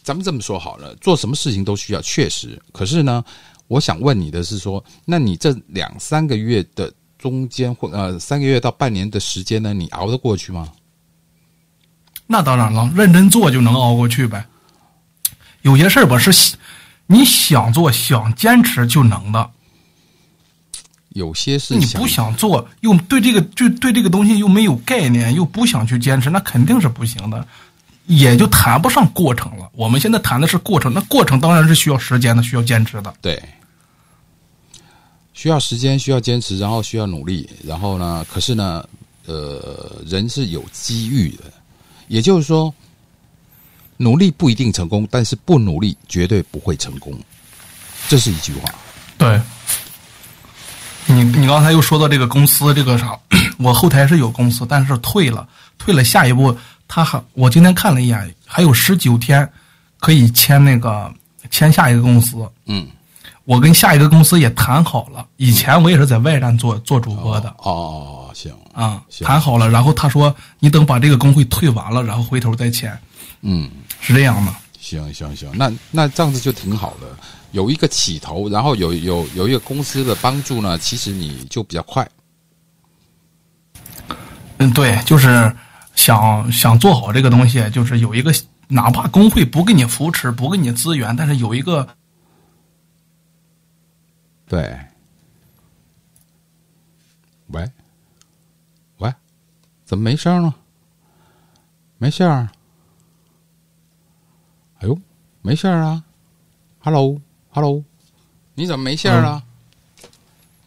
[0.03, 2.59] 咱们这么说好了，做什么事情都需要，确实。
[2.73, 3.23] 可是呢，
[3.69, 10.73] 我想问你的是说，那你这两三个月的中间或呃三个月到半年的时间呢，你熬得过去吗？
[12.27, 14.47] 那当然了，认真做就能熬过去呗。
[15.65, 16.57] 有些事儿吧是，
[17.07, 19.51] 你想做想坚持就能的。
[21.11, 27.47] 有些事你不想做，又对这个就对这个东西又没有概念，又不想去坚持，那肯定是不行的，
[28.07, 29.71] 也就谈不上过程了。
[29.73, 33.15] 我们现在谈的是过程，那过程当然是需要时间的，需要坚持的。
[33.23, 33.41] 对，
[35.33, 38.27] 需要时间，需要坚持，然后需要努力，然后呢？
[38.29, 38.85] 可是呢，
[39.25, 41.45] 呃，人是有机遇的，
[42.09, 42.75] 也就是说，
[43.97, 47.13] 努力不一定成功，但是不努力绝对不会成功，
[48.09, 48.73] 这是一句话。
[49.17, 49.41] 对。
[51.07, 53.15] 你你刚才又说到这个公司这个啥，
[53.59, 56.03] 我后台是有公司，但是退了，退了。
[56.03, 56.57] 下一步
[56.89, 59.47] 他还我今天看了一眼，还有十九天
[60.01, 61.13] 可以签那个
[61.51, 62.39] 签下一个公司。
[62.65, 62.89] 嗯，
[63.45, 65.27] 我跟下一个公司也谈好了。
[65.37, 67.55] 以前我也是在外站做做主播的。
[67.59, 69.69] 哦，行啊，谈好了。
[69.69, 72.99] 然后他说你等把这个工会退完了，然后回头再签。
[73.47, 73.71] 嗯，
[74.01, 74.53] 是这样的。
[74.81, 77.07] 行行行，那那这样子就挺好的。
[77.53, 82.07] 有一个起头，然后有有有一个公司的帮助呢，其实你就比较快。
[84.59, 85.55] 嗯，对，就是
[85.95, 88.33] 想想做好这个东西，就是有一个，
[88.69, 91.87] 哪怕工会不给你扶持，不给你资源，但是有一个，
[94.47, 94.79] 对，
[97.49, 97.71] 喂，
[98.99, 99.13] 喂，
[99.85, 100.55] 怎么没声了？
[101.99, 102.49] 没线儿？
[104.85, 104.99] 哎呦，
[105.41, 106.05] 没信儿啊
[106.81, 107.19] ！Hello。
[107.49, 107.83] Hello，
[108.55, 109.43] 你怎么没线了？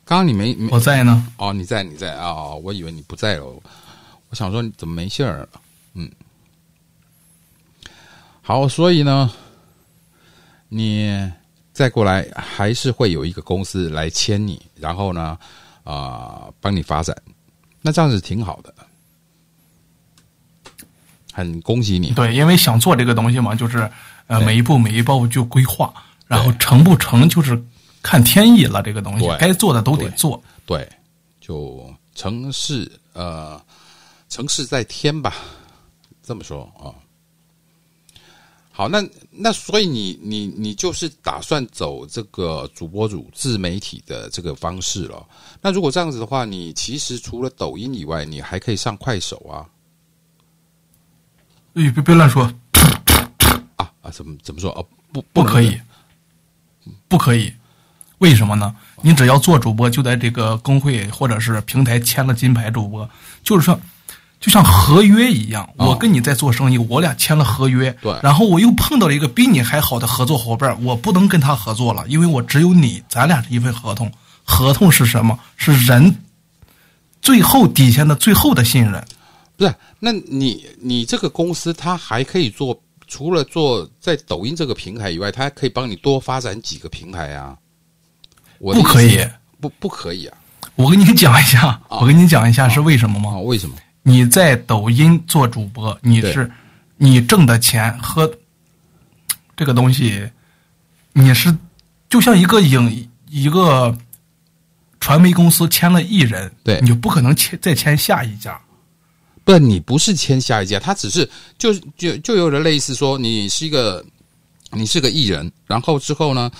[0.05, 1.27] 刚刚你没我在呢。
[1.37, 2.55] 哦，你在，你在啊！
[2.55, 3.61] 我以为你不在哦。
[4.29, 5.47] 我想说你怎么没信儿？
[5.93, 6.09] 嗯，
[8.41, 9.31] 好，所以呢，
[10.69, 11.31] 你
[11.71, 15.37] 再过来还是会有一个公司来签你，然后呢，
[15.83, 17.15] 啊，帮你发展。
[17.83, 18.73] 那这样子挺好的，
[21.33, 22.11] 很恭喜你。
[22.13, 23.91] 对，因为想做这个东西嘛，就是
[24.27, 25.93] 呃，每一步每一步就规划。
[26.27, 27.57] 然后成不成就是
[28.03, 30.43] 看天意了，这个东西该做的都得做。
[30.65, 30.85] 对，
[31.39, 33.57] 就成事呃，
[34.27, 35.33] 成事在天吧，
[36.21, 36.91] 这么说啊。
[38.73, 39.01] 好，那
[39.31, 45.25] 那所以你你你就是打算走这个主播主自媒体的这个方式了。
[45.61, 49.63] 那如果这样子的话，你其实除了抖音以外，你还可以上快手啊。
[51.75, 52.53] 哎，别别乱说
[54.11, 54.83] 怎么怎么说啊？
[55.11, 55.79] 不不可以。
[57.09, 57.51] 不可以，
[58.19, 58.73] 为什么呢？
[59.01, 63.09] 你只要做主播，就在这个工会或者是平台签了金牌主播，
[63.43, 63.77] 就是说，
[64.39, 74.09] 就像合约一样，我跟你在做生意，我俩签了合约，对，然后我又碰到了一个比你还好的合作伙伴，我不能跟他合作了，因为我只有你，咱俩是一份合同，
[74.45, 75.37] 合同是什么？
[75.57, 76.23] 是人
[77.21, 79.05] 最后底下的最后的信任。
[79.57, 82.81] 不是，那你你这个公司它还可以做。
[83.07, 87.57] 除了做在抖音这个平台以外，它还可以帮你多发展几个平台啊？
[88.59, 89.25] 不可以，
[89.61, 90.37] 不不可以啊！
[90.75, 93.37] 我跟你讲一下，我跟你讲一下是为什么吗？
[93.39, 93.75] 为什么？
[94.03, 96.49] 你在抖音做主播，你是
[96.97, 98.31] 你挣的钱和
[99.55, 100.29] 这个东西，
[101.13, 101.55] 你是
[102.09, 103.95] 就像一个影一个
[104.99, 108.59] 传媒公司签了艺人，对你就不可能签再签下一家。
[109.47, 111.27] 不，你不是签下一家，他只是
[111.57, 114.05] 就就就有点类似说，你是一个
[114.71, 116.51] 你是个艺人，然后之后呢，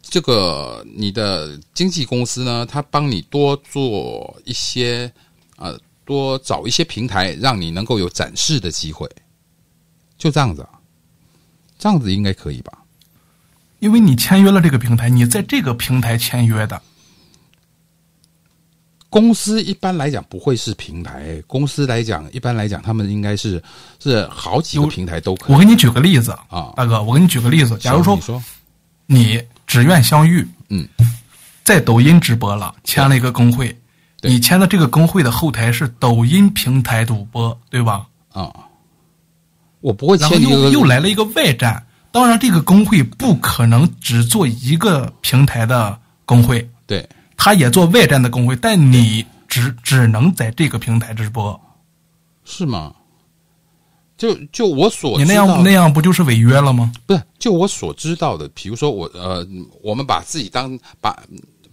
[0.00, 5.12] 这个你的经纪公司呢，他帮你多做一些
[5.56, 9.06] 呃，多找一些平台，让你能够有展示的机会，
[10.16, 10.66] 就这样子，
[11.78, 12.78] 这样子应该可以吧？
[13.78, 16.80] 因为你签约了这个平台，你在这个平台签约的，
[19.12, 23.62] 公司一般来讲不会是平台，公司来讲一般来讲，他们应该是
[24.00, 25.54] 是好几个平台都可以。
[25.54, 26.72] 我给你举个例子啊。
[26.74, 28.42] 大哥，我给你举个例子，假如说你说。
[29.04, 30.88] 你只愿相遇，嗯，
[31.62, 33.76] 在抖音直播了，签了一个工会，
[34.22, 38.06] 你签的这个工会的后台是抖音平台主播，对吧？
[38.32, 38.50] 啊，
[39.80, 47.06] 我不会然后又又来了一个外站，当然这个工会不可能只做一个平台的工会，对
[47.42, 51.60] 他也做外站的工会，但你只只能在这个平台直播，
[52.44, 52.94] 是吗？
[54.16, 56.92] 就就我所你那知道样那样不就是违约了吗？
[57.04, 59.44] 不是就我所知道的，比如说我呃，
[59.82, 61.20] 我们把自己当把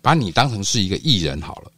[0.01, 1.71] 把你当成是一个艺人好了。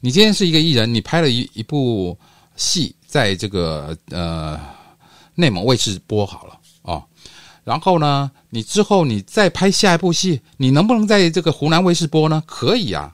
[0.00, 2.18] 你今天是一个艺人，你拍了一一部
[2.56, 4.58] 戏，在这个呃
[5.36, 6.57] 内蒙卫视播好了哦，
[7.68, 12.42] 然后呢，你之后你再拍下一部戏，你能不能在这个湖南卫视播呢？
[12.46, 13.12] 可以啊，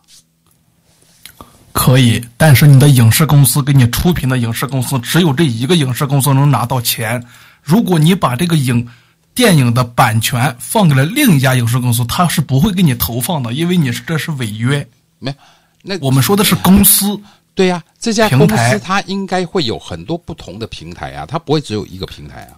[1.72, 7.20] 可以，但是你的影视公司给你出品的影视公司，只有这一个影视公司能拿到钱。
[7.64, 8.86] 如果你把这个影
[9.34, 14.86] 电影的版权放给了另一家影视公司，他是不会给你投放的，因为你是这是违约。
[15.18, 15.34] 没
[15.82, 17.20] 那我们说的是公司，
[17.56, 22.54] 对呀、这家公司它应该会有很多不同的平台啊，它不会只有一个平台啊。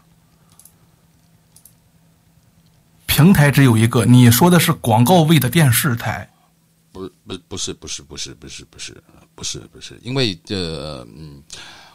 [3.17, 4.05] 平台只有一个。
[4.05, 6.29] 你说的是广告位的电视台，
[6.93, 9.03] 不不不是不是不是不是不是
[9.35, 11.43] 不是不是，因为这嗯，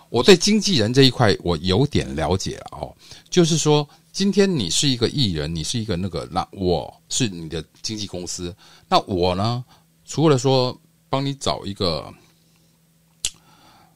[0.10, 2.92] 我对经纪人这一块我有点了解了哦，
[3.30, 8.56] 就是说今天你是一个艺人，你是一个那个，那我是你的经纪公司，
[8.90, 9.64] 那我呢，
[10.06, 10.76] 除了说
[11.08, 12.12] 帮你找一个。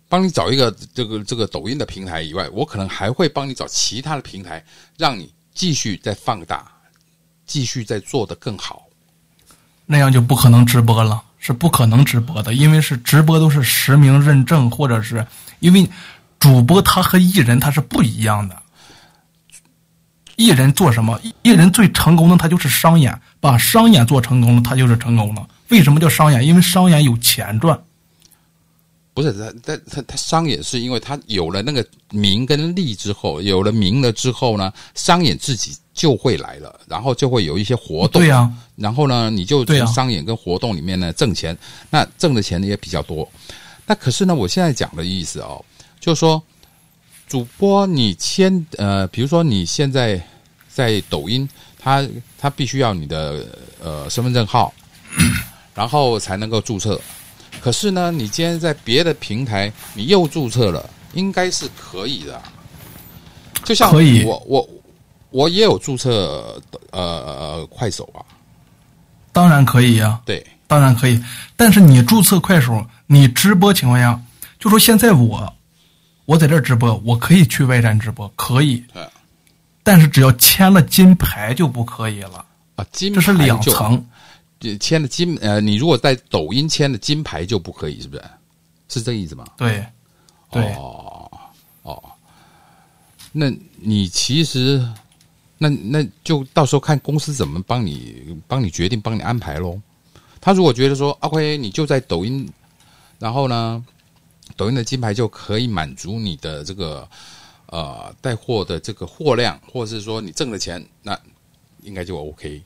[0.07, 4.63] 帮你找一个这个这个抖音的平台以外，我可能还会帮你找其他的平台，
[4.97, 6.71] 让你继续再放大，
[7.45, 8.83] 继续再做得更好。
[9.85, 15.25] 那样就不可能直播了，是不可能直播的，因为是直播都是实名认证，或者是
[15.59, 15.87] 因为
[16.39, 18.61] 主播他和艺人他是不一样的。
[20.37, 21.19] 艺人做什么？
[21.43, 25.47] 艺人最成功的他就是商演，把商演做成功了，他就是成功了。
[25.69, 26.45] 为什么叫商演？
[26.45, 27.79] 因为商演有钱赚。
[29.15, 41.57] 不是他他他他商演是因为他有了那个名跟利之后，有了名了之后呢，商演自己就会来了，然后就会有一些活动，对呀、然后呢，你就从商演跟活动里面呢挣钱，
[41.89, 43.25] 那挣的钱也比较多。
[43.85, 45.63] 那可是呢，我现在讲的意思哦，
[46.01, 46.43] 就是说，
[47.25, 50.21] 主播你签呃，比如说你现在
[50.67, 51.47] 在抖音，
[51.79, 52.05] 他
[52.37, 53.47] 他必须要你的
[53.81, 54.73] 呃身份证号，
[55.73, 56.99] 然后才能够注册。
[57.61, 62.43] 可是呢，你今天在别的平台你又注册了，应该是可以的啊。
[63.63, 64.69] 就像可以我我
[65.31, 68.21] 我也有注册呃呃快手啊，
[69.31, 71.19] 当然可以呀、对当然可以。
[71.55, 74.21] 但是你注册快手，你直播情况下，
[74.59, 75.51] 就说现在我
[76.25, 78.83] 我在这儿直播，我可以去外站直播，可以。
[78.93, 79.03] 对
[79.81, 82.45] 但是只要签了金牌就不可以了，
[82.75, 84.03] 啊，金这是两层。
[84.69, 88.23] 呃签的金呃，你如果在抖音签的金牌就不可以，是不是？
[88.87, 89.45] 是这个意思吗？
[89.57, 89.83] 对，
[90.51, 91.29] 对，哦
[91.81, 92.03] 哦，
[93.31, 94.87] 那你其实
[95.57, 99.81] 那那就到时候看公司怎么帮你帮你决定，帮你安排喽。
[100.39, 102.47] 他如果觉得说，OK，你就在抖音，
[103.17, 103.83] 然后呢，
[104.55, 107.09] 抖音的金牌就可以满足你的这个
[107.65, 111.19] 呃带货的这个货量，或者是说你挣的钱，那
[111.81, 112.61] 应该就 OK。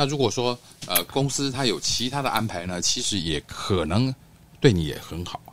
[0.00, 4.14] 那如果说呃公司它有其他的安排呢，其实也可能
[4.58, 5.52] 对你也很好啊，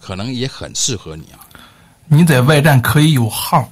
[0.00, 1.44] 可能也很适合你啊。
[2.06, 3.70] 你在外站可以有号，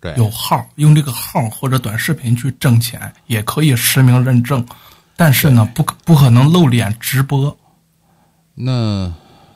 [0.00, 4.66] 对，有号，用这个号或者短视频去挣钱，也可以实名认证，
[5.14, 7.54] 但是呢，不可不可能露脸直播，
[8.54, 9.12] 那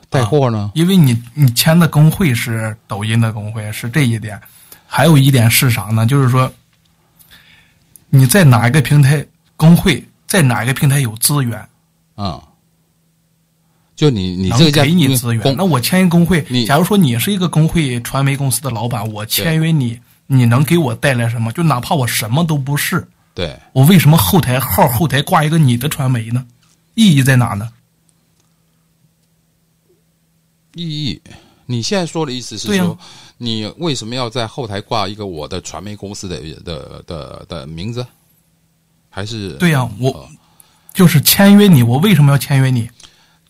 [0.07, 0.71] 带货呢？
[0.75, 4.39] 因为你你签的工会是抖音的工会，是这一点。
[4.85, 6.05] 还有一点是啥呢？
[6.05, 6.53] 就是说，
[8.11, 9.25] 你在哪一个平台
[9.63, 11.69] 工会，在哪一个平台有资源，
[12.15, 12.43] 啊、
[13.95, 15.55] 就你你这个叫给你资源。
[15.55, 19.97] 那我签一工会，假如说你是一个工会传媒公司的老板，我签约你，
[20.27, 21.49] 你能给我带来什么？
[21.53, 26.45] 就哪怕我什么都不是，对我为什么后台号后台挂一个你的传媒呢？
[26.95, 27.69] 意义在哪呢？
[30.75, 31.21] 意义，
[31.65, 32.97] 你现在说的意思是说，
[33.37, 38.05] 你为什么要在后台挂一个我的传媒公司的的的的名字？
[39.15, 40.27] 还是对呀、我呃
[40.91, 42.89] 就是签约你，我为什么要签约你？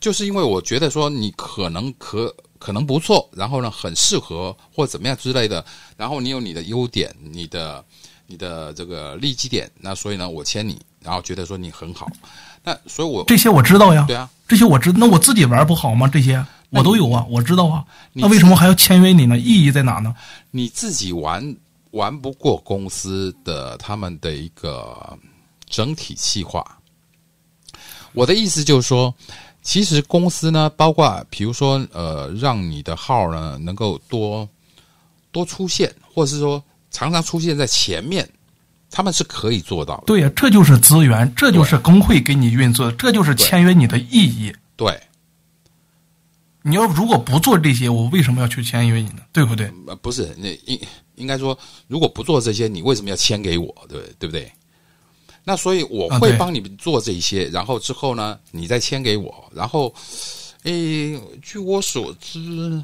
[0.02, 5.64] 就是因为我觉得说你可能可可能不错，然后呢很适合或怎么样之类的，
[5.96, 7.82] 然后你有你的优点，你的
[8.28, 12.12] 你的这个利基点，那所以呢我签你，然后觉得说你很好，
[12.62, 16.10] 那所以我这些我知道呀，对啊，这些我知，那我自己玩不好吗？
[16.10, 17.86] 这些我都有啊，我知道啊。
[18.12, 19.38] 那为什么还要签约你呢？
[19.38, 20.14] 意义在哪呢？
[20.52, 21.56] 你自己玩
[21.92, 25.18] 玩不过公司的他们的一个
[25.74, 26.64] 整体细化。
[28.14, 29.12] 我的意思就是说，
[29.64, 34.48] 其实公司呢，包括比如说呃，让你的号呢能够多
[35.32, 38.30] 多出现，或者是说常常出现在前面，
[38.92, 40.04] 他们是可以做到的。
[40.06, 44.54] 对呀、这就是资源，这就是工会给你运作，这就是签约你的意义。
[44.76, 45.02] 对，
[46.62, 49.24] 你要如果不做这些，我为什么要去签约你呢？
[49.32, 49.74] 对不对？
[49.88, 50.80] 呃，不是，那应
[51.16, 51.58] 应该说，
[51.88, 53.74] 如果不做这些，你为什么要签给我？
[53.90, 54.00] 对？
[54.20, 54.52] 对不对？
[55.44, 59.94] 那所以我会帮你们做这一些，然后之后呢，你再签给我，然后，
[60.64, 62.82] 诶，据我所知，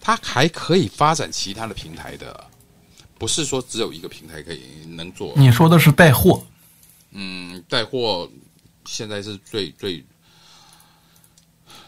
[0.00, 2.44] 它还可以发展其他的平台的，
[3.18, 5.32] 不是说只有一个平台可以能做。
[5.36, 6.44] 你说的是带货，
[7.12, 8.30] 嗯，带货
[8.84, 10.04] 现在是最最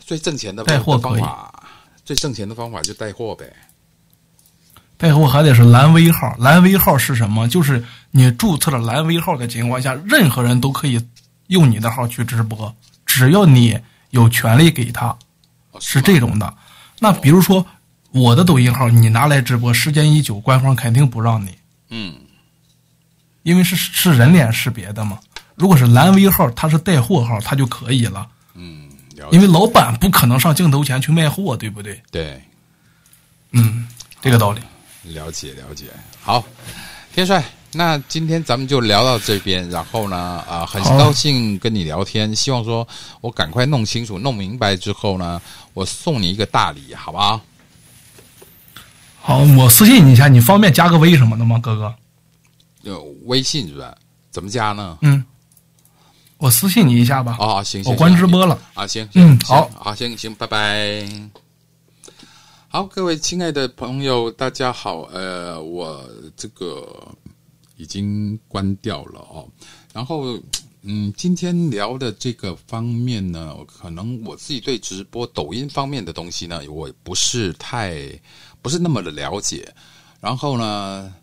[0.01, 1.69] 最挣钱的带货方法，
[2.05, 3.55] 最挣钱的方法就带货呗。
[5.05, 6.35] 带货还得是蓝 V 号。
[6.39, 7.47] 蓝 V 号是什么？
[7.47, 10.99] 就是你注册了蓝 V 号的情况下，任何人都可以
[11.49, 12.75] 用你的号去直播，
[13.05, 13.79] 只要你
[14.13, 15.09] 有权利给他，
[15.73, 16.55] 哦是这种的。
[17.01, 17.67] 那比如说
[18.13, 21.55] 我的抖音号，你拿来直播，时间一久，官方肯定不让你，
[21.91, 22.15] 嗯，
[23.43, 25.19] 因为是是人脸识别的嘛。
[25.55, 28.89] 如果是蓝 V 号，它是带货号，它就可以了，嗯
[29.31, 32.01] 因为老板不可能上镜头前去卖货，对不对？
[32.11, 32.43] 对。
[33.51, 33.87] 嗯，
[34.23, 34.63] 这个道理。
[35.05, 35.87] 了解了解，
[36.21, 36.43] 好，
[37.15, 40.17] 天帅，那今天咱们就聊到这边，然后呢，
[40.49, 42.87] 啊、很高兴跟你聊天，希望说
[43.21, 45.41] 我赶快弄清楚、弄明白之后呢，
[45.75, 47.41] 我送你一个大礼，好不好？
[49.21, 51.95] 好，我私信你一下，你方便加个微什么的吗，哥哥？
[52.83, 53.95] 有微信是吧？
[54.31, 54.99] 怎么加呢？
[55.03, 55.25] 嗯，
[56.39, 57.37] 我私信你一下吧。
[57.39, 58.59] 哦，行行，我关直播了。
[58.75, 61.07] 啊，行，嗯行好，好，行行，拜拜。
[62.75, 65.03] 好，各位亲爱的朋友，大家好。
[65.03, 67.07] 呃，我这个
[67.77, 69.49] 已经关掉了哦。
[69.93, 70.37] 然后，
[70.83, 77.97] 嗯，今天聊的这个方面呢，可能我自己对直播、抖音方面的东西呢，我不是太
[78.61, 79.73] 不是那么的了解。
[80.21, 81.15] 然后呢，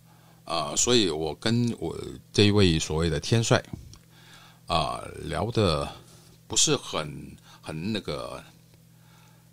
[0.45, 1.93] 呃，所以我跟我
[2.31, 3.61] 这一位所谓的天帅
[4.67, 5.85] 啊、聊的
[6.47, 8.41] 不是很很那个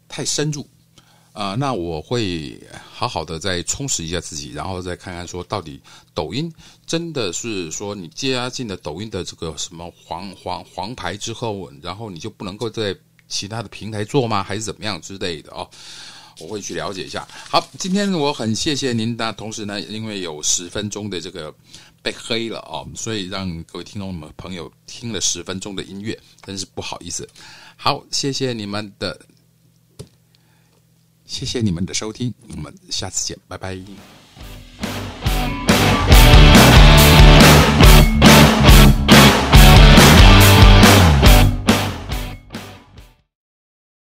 [0.07, 0.65] 太深入
[1.39, 2.61] 啊、那我会
[2.93, 5.81] 好好的再充实一下自己，然后再看看说到底
[6.13, 6.53] 抖音
[6.85, 12.93] 真的是说你加进了抖音的这个什么黄黄黄牌之后，然后你就不能够在
[13.29, 14.43] 其他的平台做吗？
[14.43, 15.71] 还是怎么样之类的哦？
[16.41, 17.25] 我会去了解一下。
[17.49, 21.55] 好，今天我很谢谢您，那同时呢，因为有十分钟的这个
[22.03, 27.29] 被黑了哦，所以让各位听众们朋友听了十分钟的音乐，真是不好意思。
[27.77, 29.21] 好，谢谢你们的，
[31.29, 33.79] 谢谢你们的收听，我们下次见，拜拜。